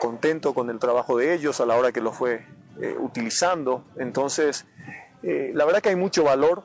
[0.00, 2.46] contento con el trabajo de ellos a la hora que lo fue
[2.98, 3.84] utilizando.
[3.96, 4.66] Entonces,
[5.22, 6.64] la verdad que hay mucho valor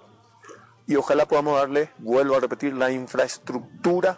[0.90, 4.18] y ojalá podamos darle, vuelvo a repetir, la infraestructura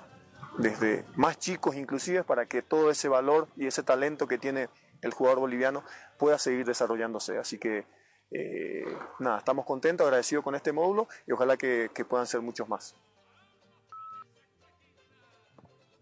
[0.58, 4.70] desde más chicos inclusive para que todo ese valor y ese talento que tiene
[5.02, 5.84] el jugador boliviano
[6.18, 7.38] pueda seguir desarrollándose.
[7.38, 7.86] Así que
[8.32, 8.86] eh,
[9.20, 12.96] nada, estamos contentos, agradecidos con este módulo y ojalá que puedan ser muchos más.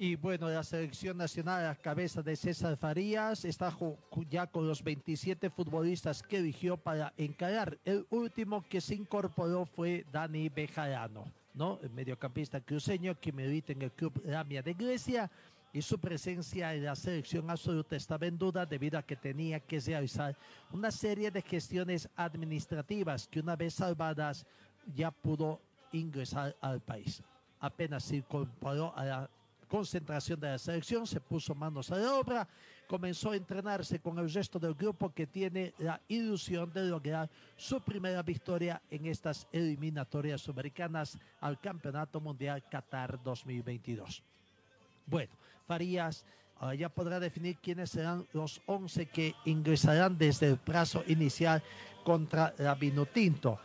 [0.01, 3.75] Y bueno, la selección nacional a la cabeza de César Farías está
[4.29, 7.77] ya con los 27 futbolistas que eligió para encarar.
[7.83, 11.81] El último que se incorporó fue Dani Bejarano, ¿no?
[11.83, 15.29] El mediocampista cruceño que milita en el club Ramia de Grecia
[15.73, 19.81] y su presencia en la selección absoluta estaba en duda debido a que tenía que
[19.81, 20.33] realizar
[20.71, 24.45] una serie de gestiones administrativas que una vez salvadas
[24.95, 25.59] ya pudo
[25.91, 27.21] ingresar al país.
[27.59, 29.29] Apenas se incorporó a la
[29.69, 32.47] concentración de la selección, se puso manos a la obra,
[32.87, 37.79] comenzó a entrenarse con el resto del grupo que tiene la ilusión de lograr su
[37.79, 44.23] primera victoria en estas eliminatorias sudamericanas al Campeonato Mundial Qatar 2022.
[45.05, 45.31] Bueno,
[45.67, 46.25] Farías
[46.77, 51.63] ya podrá definir quiénes serán los 11 que ingresarán desde el plazo inicial
[52.03, 53.59] contra la Vinotinto.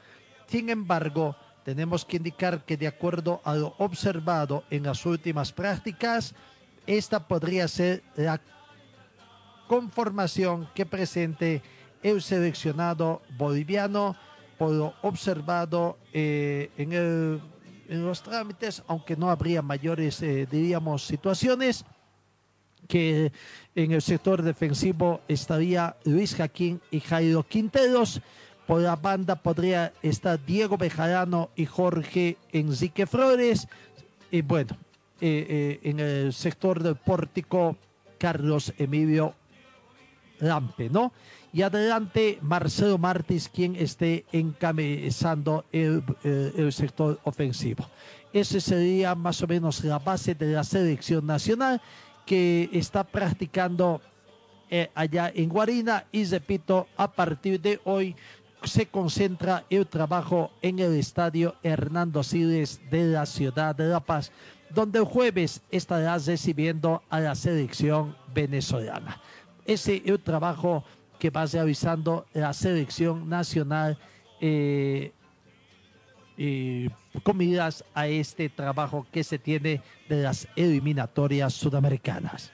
[0.47, 6.35] Sin embargo, tenemos que indicar que de acuerdo a lo observado en las últimas prácticas,
[6.87, 8.41] esta podría ser la
[9.67, 11.63] conformación que presente
[12.03, 14.15] el seleccionado boliviano
[14.59, 17.41] por lo observado eh, en,
[17.89, 21.85] los trámites, aunque no habría mayores, eh, diríamos, situaciones
[22.87, 23.33] que
[23.75, 28.21] en el sector defensivo estaría Luis Jaquín y Jairo Quinteros
[28.67, 33.69] por la banda podría estar Diego Bejarano y Jorge Enrique Flores.
[34.31, 34.77] Y bueno,
[35.21, 37.77] eh, eh, en el sector del pórtico,
[38.19, 39.35] Carlos Emilio
[40.41, 41.13] Lampe, ¿no?
[41.53, 47.89] Y adelante Marcelo Martins, quien esté encabezando el, el, sector ofensivo.
[48.33, 51.81] Esa sería más o menos la base de la selección nacional
[52.27, 54.01] que está practicando
[54.71, 58.17] eh, allá en Guarina y repito, a partir de hoy
[58.67, 64.33] se concentra el trabajo en el estadio Hernando Siles de la ciudad de La Paz,
[64.71, 69.21] donde el jueves estará recibiendo a la selección venezolana.
[69.67, 70.85] Ese es el trabajo
[71.19, 73.99] que va realizando la selección nacional
[74.41, 75.13] eh,
[77.23, 82.54] comidas a este trabajo que se tiene de las eliminatorias sudamericanas.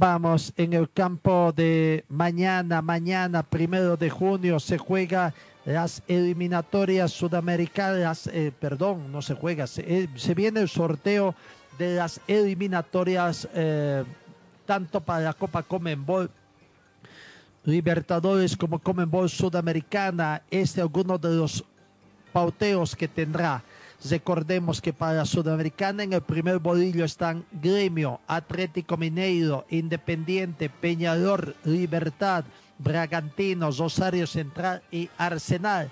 [0.00, 5.34] Vamos en el campo de mañana, mañana, primero de junio, se juega
[5.66, 11.34] las eliminatorias sudamericanas, eh, perdón, no se juega, se, eh, viene el sorteo
[11.76, 14.02] de las eliminatorias eh,
[14.64, 16.30] tanto para la Copa Comenbol
[17.64, 20.40] Libertadores como Comenbol Sudamericana.
[20.50, 21.62] Este es alguno de los
[22.32, 23.62] pauteos que tendrá.
[24.08, 32.44] Recordemos que para Sudamericana en el primer bolillo están Gremio, Atlético Mineiro, Independiente, Peñador, Libertad,
[32.78, 35.90] Bragantino, Rosario Central y Arsenal.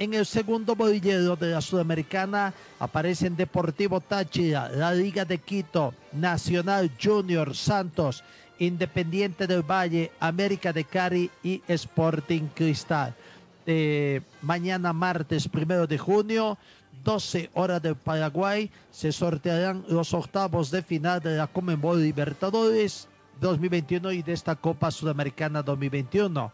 [0.00, 6.90] En el segundo bolillero de la Sudamericana aparecen Deportivo Táchira, la Liga de Quito, Nacional
[7.00, 8.24] Junior, Santos,
[8.58, 13.14] Independiente del Valle, América de Cari y Sporting Cristal.
[13.64, 16.58] De mañana martes primero de junio,
[17.04, 23.08] 12 horas del Paraguay, se sortearán los octavos de final de la Comenbol Libertadores
[23.40, 26.50] 2021 y de esta Copa Sudamericana 2021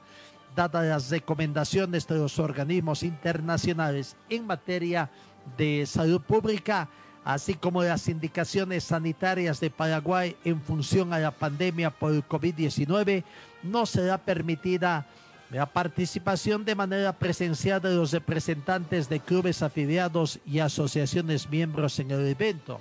[0.54, 5.10] dadas las recomendaciones de los organismos internacionales en materia
[5.56, 6.88] de salud pública,
[7.24, 13.24] así como las indicaciones sanitarias de Paraguay en función a la pandemia por el COVID-19,
[13.62, 15.06] no será permitida
[15.50, 22.12] la participación de manera presencial de los representantes de clubes afiliados y asociaciones miembros en
[22.12, 22.80] el evento.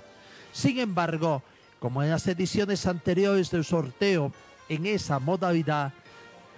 [0.52, 1.42] Sin embargo,
[1.80, 4.32] como en las ediciones anteriores del sorteo,
[4.68, 5.92] en esa modalidad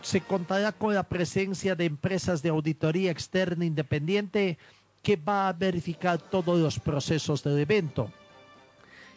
[0.03, 4.59] se contará con la presencia de empresas de auditoría externa independiente
[5.03, 8.11] que va a verificar todos los procesos del evento.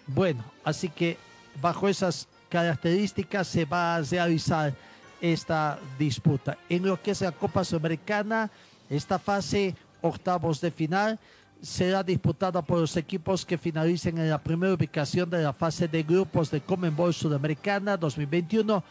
[0.08, 1.18] Bueno, así que
[1.62, 4.74] bajo esas características se va a realizar
[5.22, 6.58] esta disputa.
[6.70, 8.50] En lo que es la Copa Sudamericana,
[8.90, 11.20] esta fase octavos de final
[11.62, 16.04] será disputada por los equipos que finalicen en la primera ubicación de la fase de
[16.04, 18.84] grupos de Comenbol Sudamericana 2021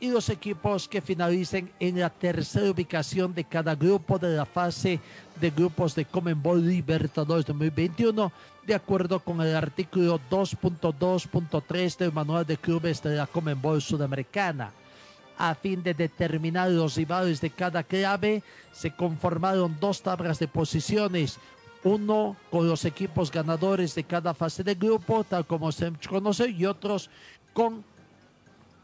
[0.00, 4.98] y los equipos que finalicen en la tercera ubicación de cada grupo de la fase
[5.38, 8.32] de grupos de Comenbol Libertadores 2021,
[8.66, 14.72] de acuerdo con el artículo 2.2.3 del Manual de Clubes de la Comenbol Sudamericana.
[15.42, 21.38] A fin de determinar los rivales de cada clave, se conformaron dos tablas de posiciones,
[21.82, 26.66] uno con los equipos ganadores de cada fase de grupo, tal como se conoce, y
[26.66, 27.08] otros
[27.54, 27.82] con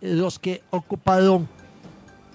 [0.01, 1.47] los que ocuparon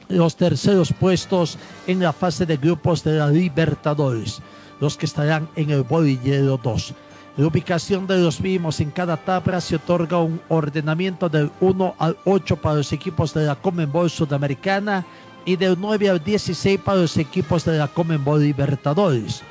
[0.08, 1.58] los terceros puestos
[1.88, 4.40] en la fase de grupos de la Libertadores,
[4.80, 6.94] los que estarán en el bolillero 2.
[7.38, 12.18] La ubicación de los mismos en cada tabla se otorga un ordenamiento del 1 al
[12.26, 15.06] 8 para los equipos de la Comenbol Sudamericana
[15.46, 19.44] y del 9 al 16 para los equipos de la Comenbol Libertadores.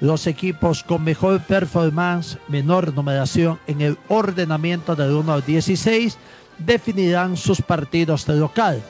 [0.00, 6.16] Los equipos con mejor performance, menor numeración en el ordenamiento del 1 al 16
[6.58, 8.82] definirán sus partidos de local.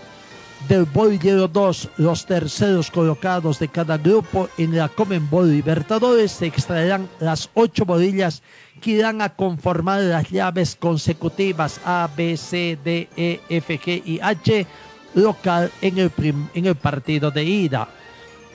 [0.66, 7.08] Del bolillero 2, los terceros colocados de cada grupo en la Comenbol Libertadores se extraerán
[7.20, 8.42] las ocho bolillas
[8.80, 14.20] que irán a conformar las llaves consecutivas A, B, C, D, E, F, G y
[14.20, 14.66] H
[15.14, 16.12] local en el,
[16.54, 17.88] en el partido de ida.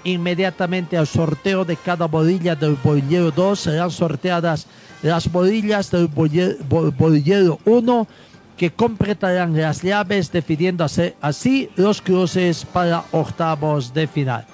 [0.04, 4.68] Inmediatamente al sorteo de cada bolilla del bolillero 2 serán sorteadas
[5.02, 8.08] las bolillas del bolillero 1
[8.58, 10.86] que completarán las llaves definiendo
[11.22, 14.46] así los cruces para octavos de final.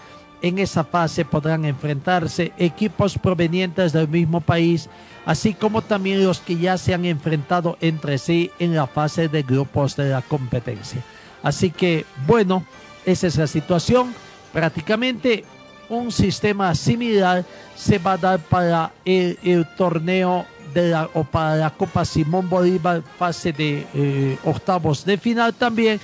[0.41, 4.89] En esa fase podrán enfrentarse equipos provenientes del mismo país,
[5.25, 9.43] así como también los que ya se han enfrentado entre sí en la fase de
[9.43, 11.03] grupos de la competencia.
[11.43, 12.63] Así que, bueno,
[13.05, 14.13] esa es la situación.
[14.53, 15.43] Prácticamente
[15.89, 17.43] un sistema similar
[17.75, 22.49] se va a dar para el, el torneo de la, o para la Copa Simón
[22.49, 25.99] Bolívar, fase de eh, octavos de final también,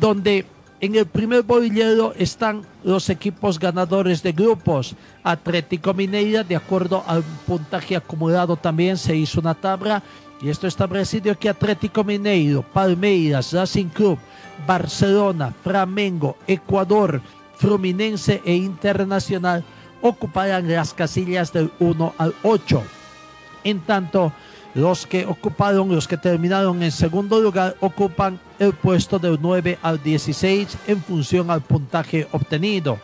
[0.00, 0.46] donde
[0.80, 4.96] en el primer bolillero están los equipos ganadores de grupos.
[5.22, 10.02] Atlético Mineira, de acuerdo al puntaje acumulado, también se hizo una tabla.
[10.40, 14.18] Y esto establecido que Atlético Mineiro, Palmeiras, Racing Club,
[14.66, 17.20] Barcelona, Flamengo, Ecuador,
[17.54, 19.62] Fluminense e Internacional
[20.00, 22.82] ocuparán las casillas del 1 al 8.
[23.64, 24.32] En tanto,
[24.74, 30.02] los que ocuparon, los que terminaron en segundo lugar, ocupan el puesto del 9 al
[30.02, 32.98] 16 en función al puntaje obtenido.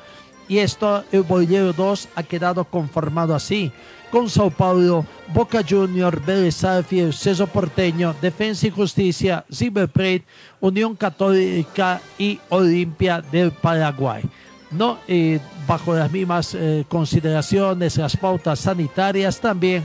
[0.48, 3.70] Y esto, el bolillero 2 ha quedado conformado así,
[4.10, 5.04] con Sao Paulo,
[5.34, 9.44] Boca Junior, Vélez Sarsfield, Ceso Porteño, Defensa y Justicia,
[9.92, 10.24] Plate,
[10.60, 14.22] Unión Católica y Olimpia del Paraguay.
[14.70, 19.84] No, eh, bajo las mismas eh, consideraciones, las pautas sanitarias también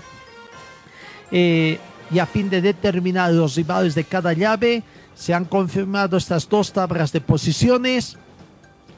[1.34, 1.80] eh,
[2.12, 4.84] y a fin de determinar los rivales de cada llave,
[5.16, 8.18] se han confirmado estas dos tablas de posiciones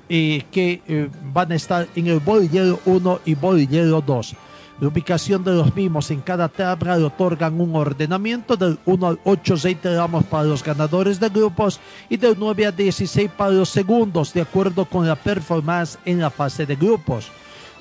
[0.10, 4.36] eh, que eh, van a estar en el bolillero 1 y bolillero 2.
[4.82, 9.20] La ubicación de los mismos en cada tabla le otorgan un ordenamiento del 1 al
[9.24, 11.80] 8 reiteramos para los ganadores de grupos
[12.10, 16.30] y del 9 a 16 para los segundos, de acuerdo con la performance en la
[16.30, 17.32] fase de grupos.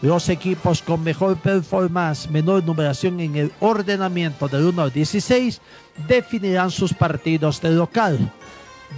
[0.05, 5.63] Los equipos con mejor performance, menor numeración en el ordenamiento del 1 al 16
[6.07, 8.19] definirán sus partidos de local.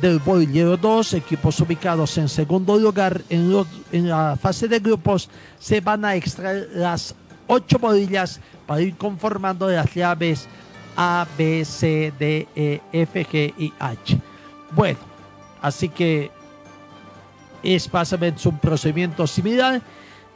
[0.01, 5.31] Del bolillero 2, equipos ubicados en segundo lugar en la fase de grupos,
[5.61, 7.15] se van a extraer las
[7.47, 10.49] ocho bolillas para ir conformando las llaves
[10.97, 14.19] A, B, C, D, E, F, G y H.
[14.73, 14.99] Bueno,
[15.63, 16.33] así que
[17.63, 19.81] es básicamente un procedimiento similar.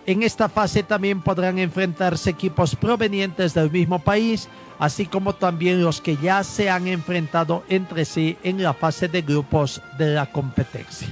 [0.06, 4.48] En esta fase también podrán enfrentarse equipos provenientes del mismo país,
[4.78, 9.22] así como también los que ya se han enfrentado entre sí en la fase de
[9.22, 11.08] grupos de la competencia.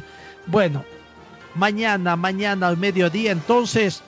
[0.47, 0.85] Bueno,
[1.55, 4.03] mañana, mañana al mediodía entonces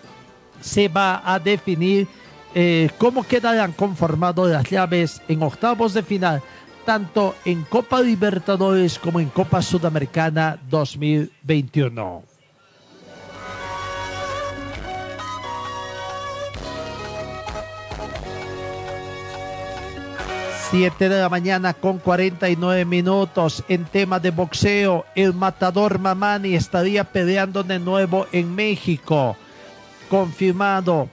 [0.60, 2.08] se va a definir
[2.54, 6.42] eh, cómo quedarán conformadas las llaves en octavos de final,
[6.86, 12.29] tanto en Copa Libertadores como en Copa Sudamericana 2021.
[20.70, 25.04] 7 de la mañana con 49 minutos en tema de boxeo.
[25.16, 29.36] El matador Mamani estaría peleando de nuevo en México.
[30.08, 31.08] Confirmado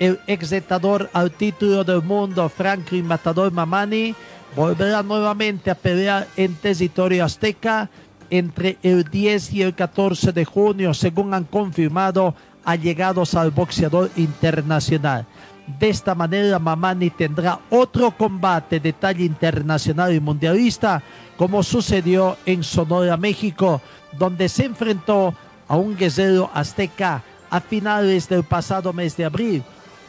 [0.00, 4.16] el exretador al título del mundo, Franklin Matador Mamani,
[4.56, 7.88] volverá nuevamente a pelear en territorio azteca
[8.28, 12.34] entre el 10 y el 14 de junio, según han confirmado
[12.64, 15.26] allegados al boxeador internacional.
[15.66, 21.02] De esta manera, Mamani tendrá otro combate de talla internacional y mundialista,
[21.36, 23.80] como sucedió en Sonora, México,
[24.16, 25.34] donde se enfrentó
[25.66, 29.64] a un guerrero azteca a finales del pasado mes de abril.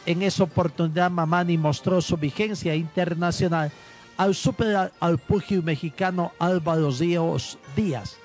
[0.06, 3.72] En esa oportunidad, Mamani mostró su vigencia internacional
[4.16, 8.16] al superar al pugil mexicano Álvaro Díaz,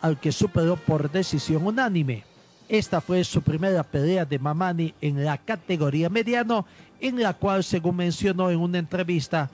[0.00, 2.35] al que superó por decisión unánime.
[2.68, 6.66] Esta fue su primera pelea de Mamani en la categoría mediano,
[7.00, 9.48] en la cual, según mencionó en una entrevista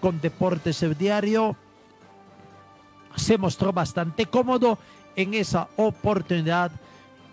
[0.00, 1.56] con Deportes El Diario,
[3.16, 4.78] se mostró bastante cómodo
[5.14, 6.70] en esa oportunidad.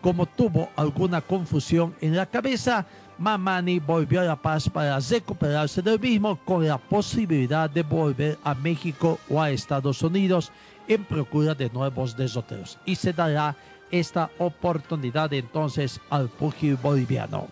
[0.01, 2.85] Como tuvo alguna confusión en la cabeza,
[3.17, 8.53] Mamani volvió a La Paz para recuperarse del mismo con la posibilidad de volver a
[8.53, 10.51] México o a Estados Unidos
[10.87, 12.77] en procura de nuevos derroteros.
[12.85, 13.55] Y se dará
[13.91, 17.47] esta oportunidad entonces al pugil boliviano.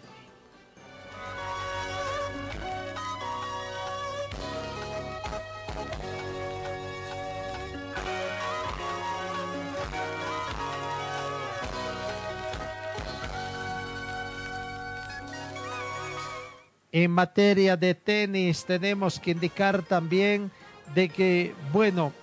[16.94, 20.52] En materia de tenis tenemos que indicar también
[20.94, 22.14] de que, bueno,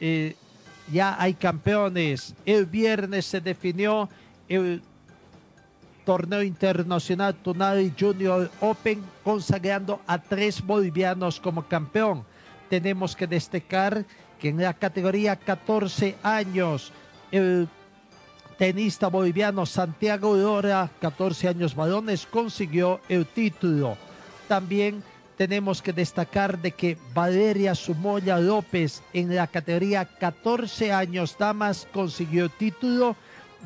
[0.00, 0.36] eh,
[0.92, 2.34] ya hay campeones.
[2.44, 4.08] El viernes se definió
[4.48, 4.82] el
[6.04, 12.24] torneo internacional Tunari Junior Open consagrando a tres bolivianos como campeón.
[12.70, 14.04] Tenemos que destacar
[14.40, 16.92] que en la categoría 14 años
[17.30, 17.68] el
[18.56, 23.96] tenista boliviano Santiago Lora, 14 años varones, consiguió el título.
[24.48, 25.02] También
[25.38, 32.48] tenemos que destacar de que Valeria Sumoya López en la categoría 14 años damas consiguió
[32.48, 33.14] título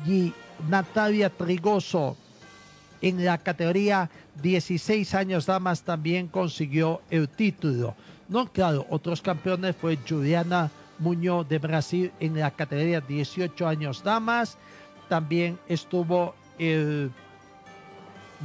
[0.05, 0.33] y
[0.69, 2.15] Natalia Trigoso
[3.01, 4.09] en la categoría
[4.41, 7.95] 16 años damas también consiguió el título.
[8.29, 10.69] No, claro, otros campeones fue Juliana
[10.99, 14.59] Muñoz de Brasil en la categoría 18 años damas.
[15.09, 17.11] También estuvo el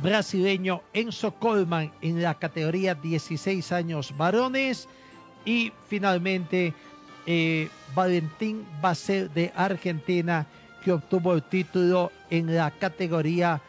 [0.03, 4.88] brasileño Enzo Colman en la categoría 16 años varones
[5.44, 6.74] y finalmente
[7.26, 10.46] eh, Valentín Basel de Argentina
[10.84, 13.61] que obtuvo el título en la categoría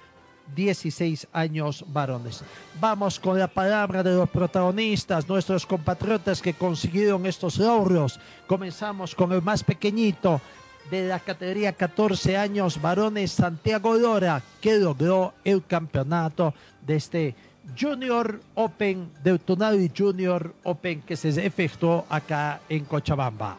[0.56, 2.44] 16 años varones.
[2.80, 8.20] Vamos con la palabra de los protagonistas, nuestros compatriotas que consiguieron estos logros.
[8.48, 10.42] Comenzamos con el más pequeñito,
[10.90, 16.54] de la categoría 14 años varones Santiago Lora, que logró el campeonato
[16.86, 17.36] de este
[17.80, 23.58] Junior Open, del Tunari Junior Open que se efectuó acá en Cochabamba.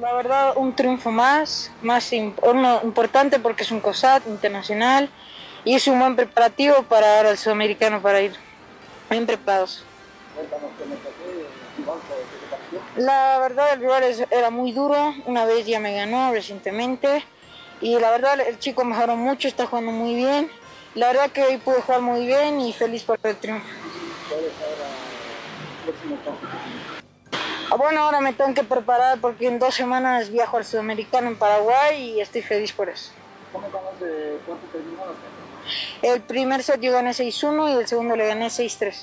[0.00, 5.08] La verdad, un triunfo más, más importante porque es un COSAT internacional
[5.64, 8.34] y es un buen preparativo para ahora el sudamericano para ir
[9.08, 9.84] bien preparados.
[12.96, 17.24] La verdad, el rival era muy duro, una vez ya me ganó recientemente
[17.80, 20.50] y la verdad el chico mejoró mucho, está jugando muy bien
[20.94, 23.66] La verdad que hoy pude jugar muy bien y feliz por el triunfo.
[27.70, 31.36] Ah, Bueno, ahora me tengo que preparar porque en dos semanas viajo al Sudamericano en
[31.36, 33.12] Paraguay y estoy feliz por eso.
[33.52, 35.02] ¿Cómo cuánto terminó?
[36.02, 38.94] El primer set yo gané 6-1 y el segundo le gané 6-3.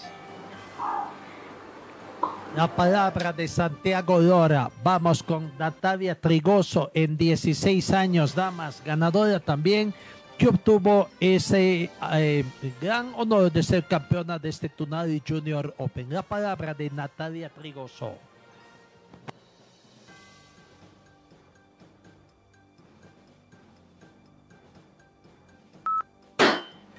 [2.56, 4.70] La palabra de Santiago Lora.
[4.84, 9.91] Vamos con Natalia Trigoso en 16 años, damas, ganadora también,
[10.38, 12.45] que obtuvo ese eh,
[12.80, 16.14] gran honor de ser campeona de este Tunari Junior Open.
[16.14, 18.14] La palabra de Natalia Trigoso.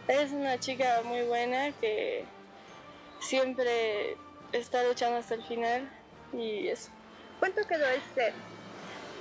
[0.08, 2.24] Es una chica muy buena que
[3.20, 4.16] siempre
[4.58, 5.88] está luchando hasta el final
[6.32, 6.90] y eso.
[7.38, 8.34] ¿Cuánto quedó el set?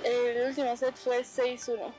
[0.02, 1.92] El último set fue 6-1.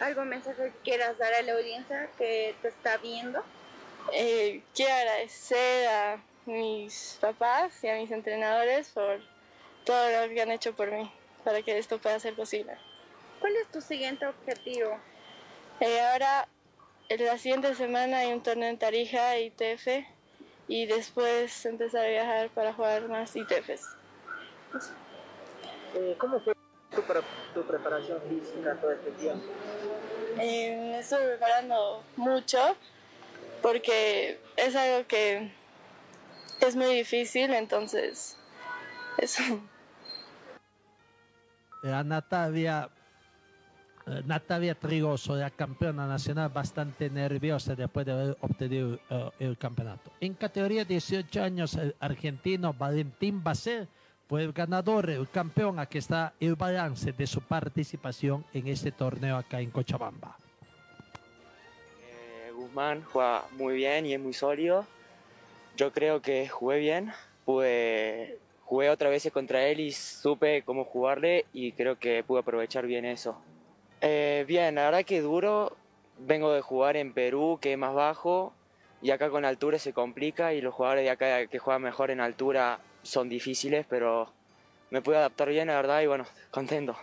[0.00, 3.42] ¿Algún mensaje que quieras dar a la audiencia que te está viendo?
[4.12, 9.20] Eh, quiero agradecer a mis papás y a mis entrenadores por
[9.84, 11.10] todo lo que han hecho por mí
[11.44, 12.76] para que esto pueda ser posible.
[13.40, 14.98] ¿Cuál es tu siguiente objetivo?
[15.80, 16.48] Eh, ahora,
[17.08, 19.86] en la siguiente semana hay un torneo en Tarija, ITF,
[20.68, 23.96] y después empezar a viajar para jugar más ITFs.
[25.94, 26.52] Eh, ¿Cómo fue
[26.94, 27.20] tu, pre-
[27.54, 29.44] tu preparación física todo este tiempo?
[30.38, 32.76] Eh, me estoy preparando mucho
[33.62, 35.50] porque es algo que
[36.60, 38.36] es muy difícil, entonces
[39.18, 39.42] eso.
[41.82, 42.90] La Natalia,
[44.06, 50.12] eh, Natalia Trigoso, la campeona nacional, bastante nerviosa después de haber obtenido eh, el campeonato.
[50.20, 53.88] En categoría 18 años, el argentino Valentín Basel
[54.28, 55.80] fue el ganador, el campeón.
[55.80, 60.36] Aquí está el balance de su participación en este torneo acá en Cochabamba.
[62.00, 64.86] Eh, Guzmán juega muy bien y es muy sólido.
[65.76, 67.12] Yo creo que jugué bien.
[67.44, 72.86] Pude, jugué otra vez contra él y supe cómo jugarle y creo que pude aprovechar
[72.86, 73.40] bien eso.
[74.00, 75.76] Eh, bien, la verdad que duro.
[76.18, 78.54] Vengo de jugar en Perú, que es más bajo,
[79.02, 82.20] y acá con altura se complica y los jugadores de acá que juegan mejor en
[82.20, 84.32] altura son difíciles, pero
[84.90, 86.96] me pude adaptar bien, la verdad, y bueno, contento.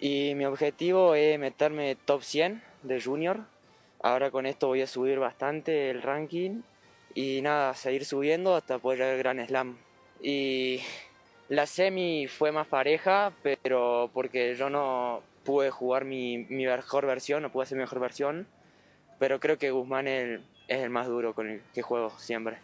[0.00, 3.40] Y mi objetivo es meterme top 100 de junior.
[4.02, 6.62] Ahora con esto voy a subir bastante el ranking
[7.14, 9.78] y nada, seguir subiendo hasta poder llegar al Gran Slam.
[10.20, 10.80] Y
[11.48, 17.42] la semi fue más pareja, pero porque yo no pude jugar mi, mi mejor versión,
[17.42, 18.46] no pude hacer mi mejor versión,
[19.18, 22.58] pero creo que Guzmán el, es el más duro con el que juego siempre.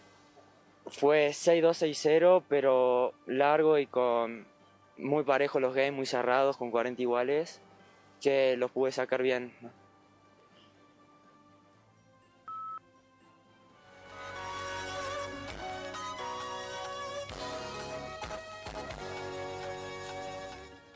[0.87, 4.47] Fue 6-2, 6-0, pero largo y con
[4.97, 7.61] muy parejo los games, muy cerrados, con 40 iguales,
[8.21, 9.53] que los pude sacar bien.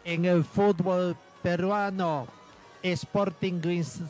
[0.05, 2.27] En el fútbol peruano,
[2.83, 3.61] Sporting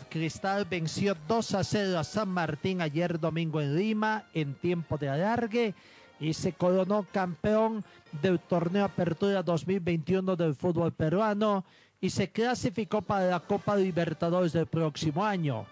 [0.08, 5.08] Cristal venció 2 a 0 a San Martín ayer domingo en Lima en tiempo de
[5.08, 5.74] alargue
[6.20, 7.84] y se coronó campeón
[8.20, 11.64] del torneo Apertura 2021 del fútbol peruano
[12.00, 15.66] y se clasificó para la Copa Libertadores del próximo año.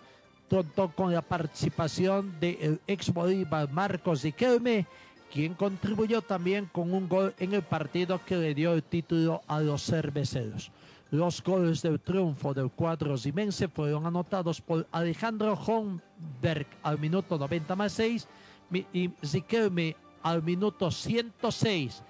[0.49, 4.87] Contó con la participación del ex Bolívar Marcos Riquelme,
[5.33, 9.61] quien contribuyó también con un gol en el partido que le dio el título a
[9.61, 10.71] los cerveceros.
[11.11, 17.75] Los goles del triunfo del cuadro zimense fueron anotados por Alejandro Homberg al minuto 90
[17.75, 18.29] más 6
[18.71, 22.03] mi- y Riquelme al minuto 106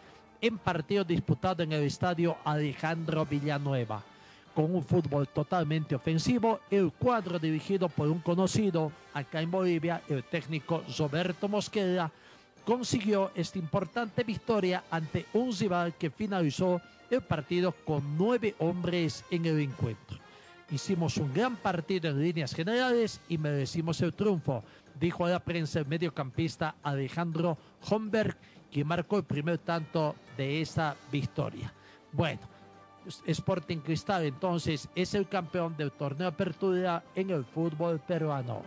[0.42, 4.02] en partido disputado en el estadio Alejandro Villanueva.
[4.54, 10.24] Con un fútbol totalmente ofensivo, el cuadro dirigido por un conocido acá en Bolivia, el
[10.24, 12.10] técnico Roberto Mosquera,
[12.66, 16.80] consiguió esta importante victoria ante un rival que finalizó
[17.10, 20.18] el partido con nueve hombres en el encuentro.
[20.70, 24.62] Hicimos un gran partido en líneas generales y merecimos el triunfo,
[24.98, 27.58] dijo a la prensa el mediocampista Alejandro
[27.88, 28.36] Homberg,
[28.70, 31.72] que marcó el primer tanto de esa victoria.
[32.12, 32.40] Bueno,
[33.26, 38.62] Sporting Cristal entonces es el campeón del torneo Apertura en el fútbol peruano.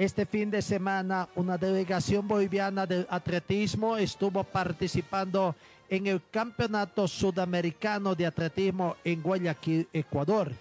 [0.00, 5.54] Este fin de semana, una delegación boliviana de atletismo estuvo participando
[5.90, 10.52] en el Campeonato Sudamericano de Atletismo en Guayaquil, Ecuador.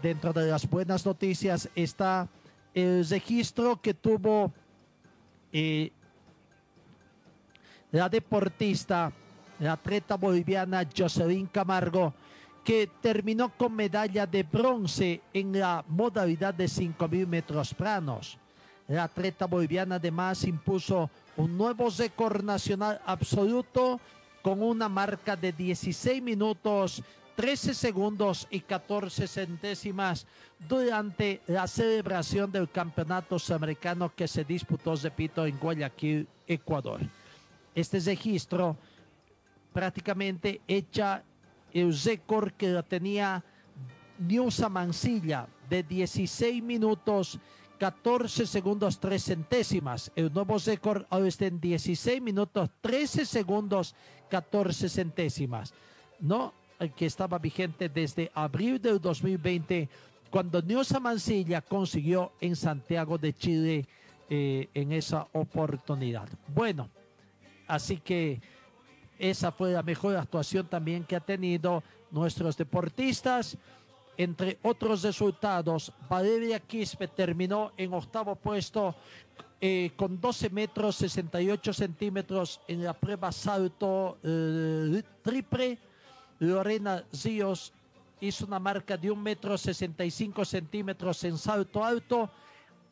[0.00, 2.28] Dentro de las buenas noticias está
[2.74, 4.52] el registro que tuvo
[5.52, 5.90] eh,
[7.90, 9.12] la deportista
[9.58, 12.14] la atleta boliviana Jocelyn Camargo,
[12.62, 18.38] que terminó con medalla de bronce en la modalidad de 5.000 metros planos.
[18.88, 24.00] La atleta boliviana además impuso un nuevo récord nacional absoluto
[24.42, 27.02] con una marca de 16 minutos
[27.36, 30.26] 13 segundos y 14 centésimas
[30.68, 37.00] durante la celebración del campeonato sudamericano que se disputó, repito, en Guayaquil, Ecuador.
[37.74, 38.78] Este registro
[39.72, 41.22] prácticamente echa
[41.74, 43.44] el récord que tenía
[44.18, 47.38] Niusa Mancilla de 16 minutos
[47.78, 50.10] 14 segundos 3 centésimas.
[50.16, 53.94] El nuevo récord ahora está en 16 minutos 13 segundos
[54.30, 55.74] 14 centésimas.
[56.20, 56.54] ¿No?
[56.96, 59.88] Que estaba vigente desde abril del 2020
[60.30, 63.86] cuando Niusa Mancilla consiguió en Santiago de Chile
[64.28, 66.28] eh, en esa oportunidad.
[66.48, 66.90] Bueno,
[67.66, 68.40] así que
[69.18, 73.56] esa fue la mejor actuación también que ha tenido nuestros deportistas.
[74.18, 78.94] Entre otros resultados, Valeria Quispe terminó en octavo puesto
[79.60, 85.78] eh, con 12 metros 68 centímetros en la prueba salto eh, triple.
[86.38, 87.72] Lorena Ríos
[88.20, 92.30] hizo una marca de 1 metro 65 centímetros en salto alto.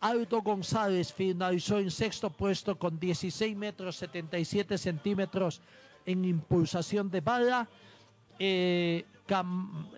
[0.00, 5.62] Aldo González finalizó en sexto puesto con 16 metros 77 centímetros
[6.04, 7.68] en impulsación de bala.
[8.38, 9.04] Eh,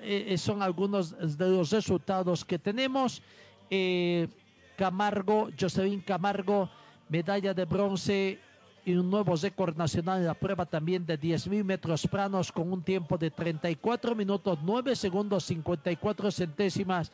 [0.03, 3.22] eh, son algunos de los resultados que tenemos.
[3.70, 4.29] Eh,
[4.77, 6.68] Camargo, Jocelyn Camargo,
[7.09, 8.39] medalla de bronce
[8.85, 12.83] y un nuevo récord nacional en la prueba también de 10.000 metros planos con un
[12.83, 17.11] tiempo de 34 minutos 9 segundos 54 centésimas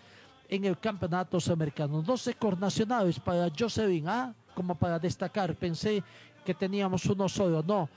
[0.49, 2.03] en el campeonato sudamericano.
[2.03, 4.35] Dos récords nacionales para Jocelyn, ¿ah?
[4.55, 6.03] Como para destacar, pensé
[6.45, 7.89] que teníamos uno solo, no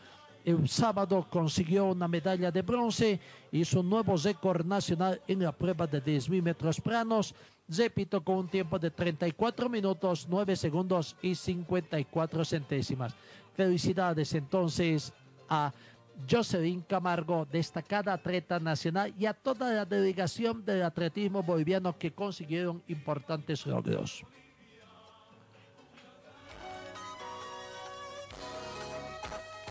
[0.45, 3.19] el sábado consiguió una medalla de bronce,
[3.51, 7.33] hizo un nuevo récord nacional en la prueba de 10.000 metros planos,
[7.67, 13.15] repito, con un tiempo de 34 minutos, 9 segundos y 54 centésimas.
[13.55, 15.11] Felicidades entonces
[15.49, 15.73] a
[16.29, 22.83] Jocelyn Camargo, destacada atleta nacional, y a toda la delegación del atletismo boliviano que consiguieron
[22.87, 24.23] importantes logros.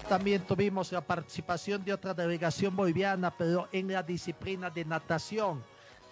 [0.08, 5.62] También tuvimos la participación de otra delegación boliviana, pero en la disciplina de natación.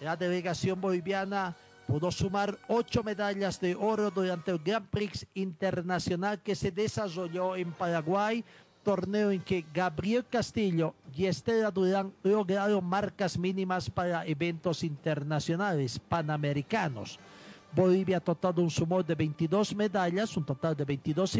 [0.01, 1.55] La delegación boliviana
[1.87, 7.71] pudo sumar ocho medallas de oro durante el Grand Prix Internacional que se desarrolló en
[7.71, 8.43] Paraguay,
[8.83, 17.19] torneo en que Gabriel Castillo y Estela Durán lograron marcas mínimas para eventos internacionales panamericanos.
[17.75, 21.39] Bolivia ha totado un sumo de 22 medallas, un total de 22,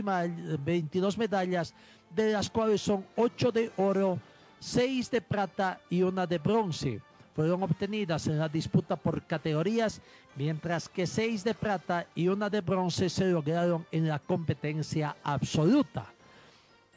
[0.63, 1.73] 22 medallas,
[2.09, 4.19] de las cuales son 8 de oro,
[4.59, 7.01] 6 de plata y una de bronce.
[7.36, 10.01] Fueron obtenidas en la disputa por categorías,
[10.36, 16.12] mientras que 6 de plata y una de bronce se lograron en la competencia absoluta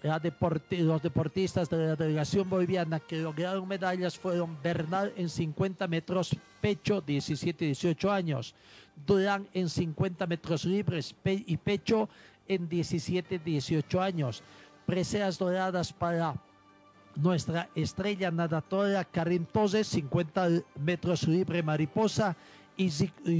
[0.03, 7.01] los deportistas de la delegación boliviana que lograron medallas fueron Bernal en 50 metros pecho,
[7.01, 8.55] 17 y 18 años,
[9.07, 12.09] Durán en 50 metros libres y pecho
[12.49, 14.43] en 17 18 años,
[14.87, 16.35] preseas doradas para
[17.15, 20.49] nuestra estrella nadadora Karin Toses, 50
[20.81, 22.37] metros libre mariposa,
[22.79, 22.91] y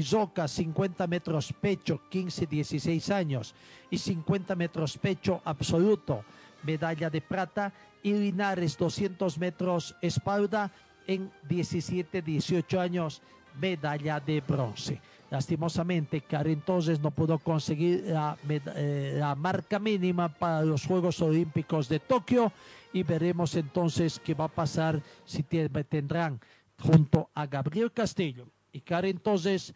[0.03, 3.55] Zoka 50 metros pecho, 15 16 años,
[3.91, 6.25] y 50 metros pecho absoluto
[6.67, 10.71] medalla de plata, y Linares 200 metros espalda
[11.07, 13.23] en 17-18 años,
[13.59, 15.01] medalla de bronce.
[15.31, 21.99] Lastimosamente, Karen entonces no pudo conseguir eh, la, marca mínima para los Juegos Olímpicos de
[21.99, 22.53] Tokio
[22.93, 26.41] y veremos entonces qué va a pasar si tendrán
[26.79, 29.75] junto a Gabriel Castillo y Karen entonces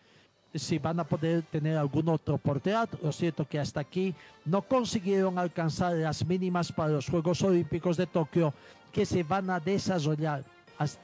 [0.55, 2.89] si van a poder tener algún otro oportunidad.
[3.03, 8.07] Lo cierto que hasta aquí no consiguieron alcanzar las mínimas para los Juegos Olímpicos de
[8.07, 8.53] Tokio
[8.93, 10.45] que se van a desarrollar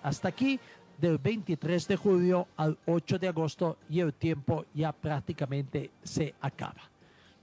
[0.03, 0.59] hasta aquí
[0.99, 6.81] del 23 de julio al 8 de agosto y el tiempo ya prácticamente se acaba.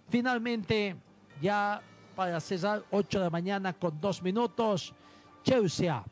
[0.10, 0.95] Finalmente,
[1.41, 1.82] ya
[2.16, 4.93] para cerrar 8 de la mañana con dos minutos,
[5.43, 6.04] Chelsea,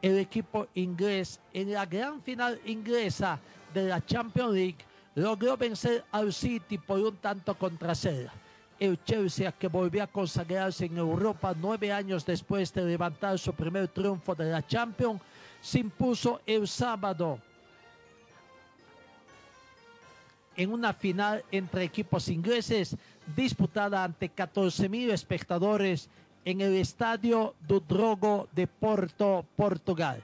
[0.00, 3.38] el equipo inglés en la gran final inglesa
[3.72, 4.78] de la Champions League
[5.14, 8.30] logró vencer al City por un tanto contra cero.
[8.78, 13.88] El Chelsea, que volvió a consagrarse en Europa nueve años después de levantar su primer
[13.88, 15.20] triunfo de la Champions,
[15.60, 17.38] se impuso el sábado
[20.56, 22.96] en una final entre equipos ingleses
[23.36, 26.08] disputada ante 14.000 espectadores
[26.44, 30.20] en el estadio do Drogo de Porto, Portugal.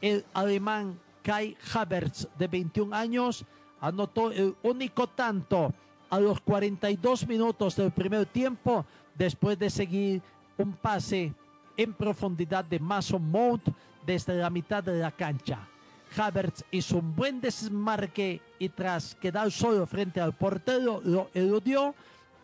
[0.00, 3.44] El alemán Kai Havertz, de 21 años,
[3.86, 5.72] anotó el único tanto
[6.10, 8.84] a los 42 minutos del primer tiempo
[9.14, 10.22] después de seguir
[10.58, 11.32] un pase
[11.76, 13.68] en profundidad de Mason Mount
[14.04, 15.68] desde la mitad de la cancha.
[16.16, 21.94] Havertz hizo un buen desmarque y tras quedar solo frente al portero lo eludió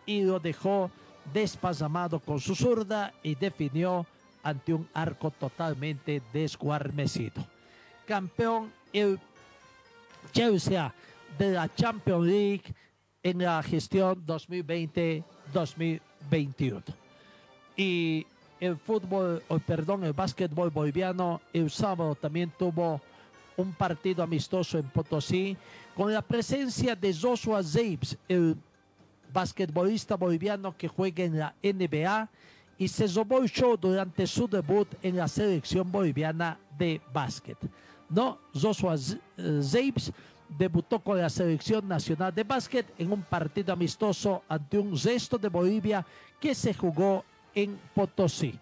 [0.07, 0.91] y lo dejó
[1.33, 4.07] despazamado con su zurda y definió
[4.43, 7.45] ante un arco totalmente desguarnecido.
[8.07, 9.19] Campeón el
[10.33, 10.93] Chelsea
[11.39, 12.75] de la Champions League
[13.23, 16.83] en la gestión 2020-2021.
[17.77, 18.27] Y
[18.61, 23.01] el fútbol, o perdón, el básquetbol boliviano el sábado también tuvo
[23.57, 25.57] un partido amistoso en Potosí
[25.95, 28.57] con la presencia de Joshua Zabes, el
[29.33, 32.29] basquetbolista boliviano que juega en la NBA
[32.79, 37.59] y se el show durante su debut en la selección boliviana de básquet.
[38.09, 40.13] No, Joshua Zabes
[40.57, 45.49] debutó con la selección nacional de básquet en un partido amistoso ante un resto de
[45.49, 46.05] Bolivia
[46.41, 47.25] que se jugó
[47.55, 48.59] en Potosí.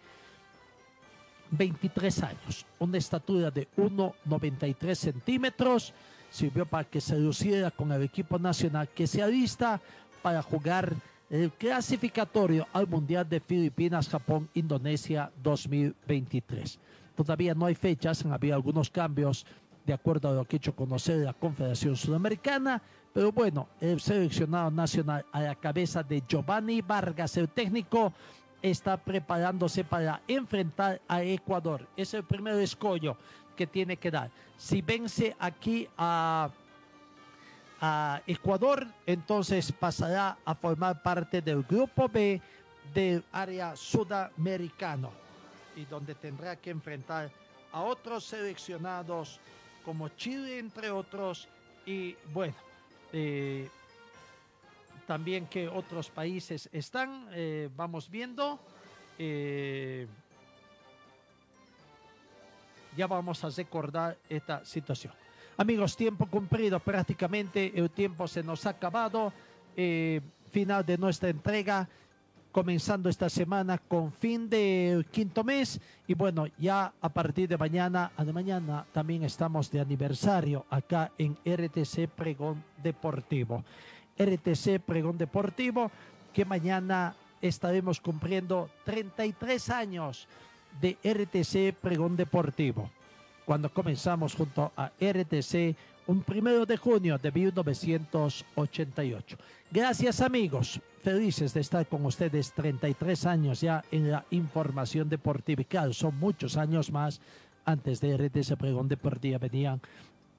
[1.51, 5.93] 23 años, una estatura de 1,93 centímetros,
[6.30, 9.80] sirvió para que se luciera con el equipo nacional que se alista
[10.22, 10.95] para jugar
[11.28, 16.78] el clasificatorio al Mundial de Filipinas, Japón, Indonesia 2023.
[17.16, 19.45] Todavía no hay fechas, han habido algunos cambios
[19.91, 22.80] de acuerdo a lo que ha hecho conocer la Confederación Sudamericana,
[23.12, 28.12] pero bueno, el seleccionado nacional a la cabeza de Giovanni Vargas, el técnico,
[28.62, 31.88] está preparándose para enfrentar a Ecuador.
[31.97, 33.16] Es el primer escollo
[33.57, 34.30] que tiene que dar.
[34.57, 36.51] Si vence aquí a,
[37.80, 42.41] a Ecuador, entonces pasará a formar parte del grupo B
[42.95, 45.11] del área sudamericano
[45.74, 47.28] y donde tendrá que enfrentar
[47.72, 49.41] a otros seleccionados
[49.84, 51.48] como Chile, entre otros,
[51.86, 52.54] y bueno,
[53.12, 53.68] eh,
[55.06, 58.60] también que otros países están, eh, vamos viendo.
[59.18, 60.06] eh,
[62.96, 65.12] ya vamos a recordar esta situación.
[65.56, 69.32] Amigos, tiempo cumplido prácticamente, el tiempo se nos ha acabado.
[70.50, 71.88] final de nuestra entrega,
[72.53, 75.80] comenzando esta semana con fin del quinto mes.
[76.07, 81.12] Y bueno, ya a partir de mañana, a de mañana también estamos de aniversario acá
[81.18, 83.64] en RTC Pregón Deportivo.
[84.18, 85.90] RTC Pregón Deportivo,
[86.32, 90.28] que mañana estaremos cumpliendo 33 años
[90.80, 92.90] de RTC Pregón Deportivo,
[93.44, 95.76] cuando comenzamos junto a RTC
[96.07, 99.36] un primero de junio de 1988.
[99.70, 105.62] Gracias amigos, felices de estar con ustedes 33 años ya en la información deportiva.
[105.62, 107.20] Y claro, son muchos años más.
[107.64, 109.80] Antes de RTC Pregón Deportivo venían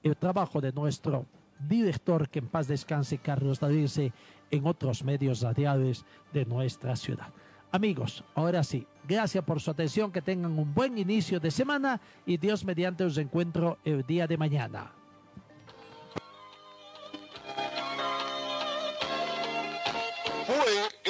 [0.02, 1.24] el trabajo de nuestro
[1.68, 4.12] director, que en paz descanse, Carlos Davirse,
[4.50, 7.28] en otros medios radiales de nuestra ciudad.
[7.70, 12.36] Amigos, ahora sí, gracias por su atención, que tengan un buen inicio de semana y
[12.36, 14.92] Dios mediante os encuentro el día de mañana.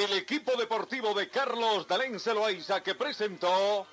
[0.03, 3.87] El equipo deportivo de Carlos Dalén Celoaiza que presentó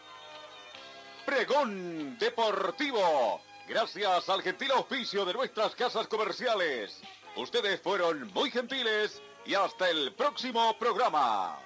[1.24, 3.40] Pregón Deportivo.
[3.68, 7.00] Gracias al gentil auspicio de nuestras casas comerciales.
[7.36, 11.58] Ustedes fueron muy gentiles y hasta el próximo programa.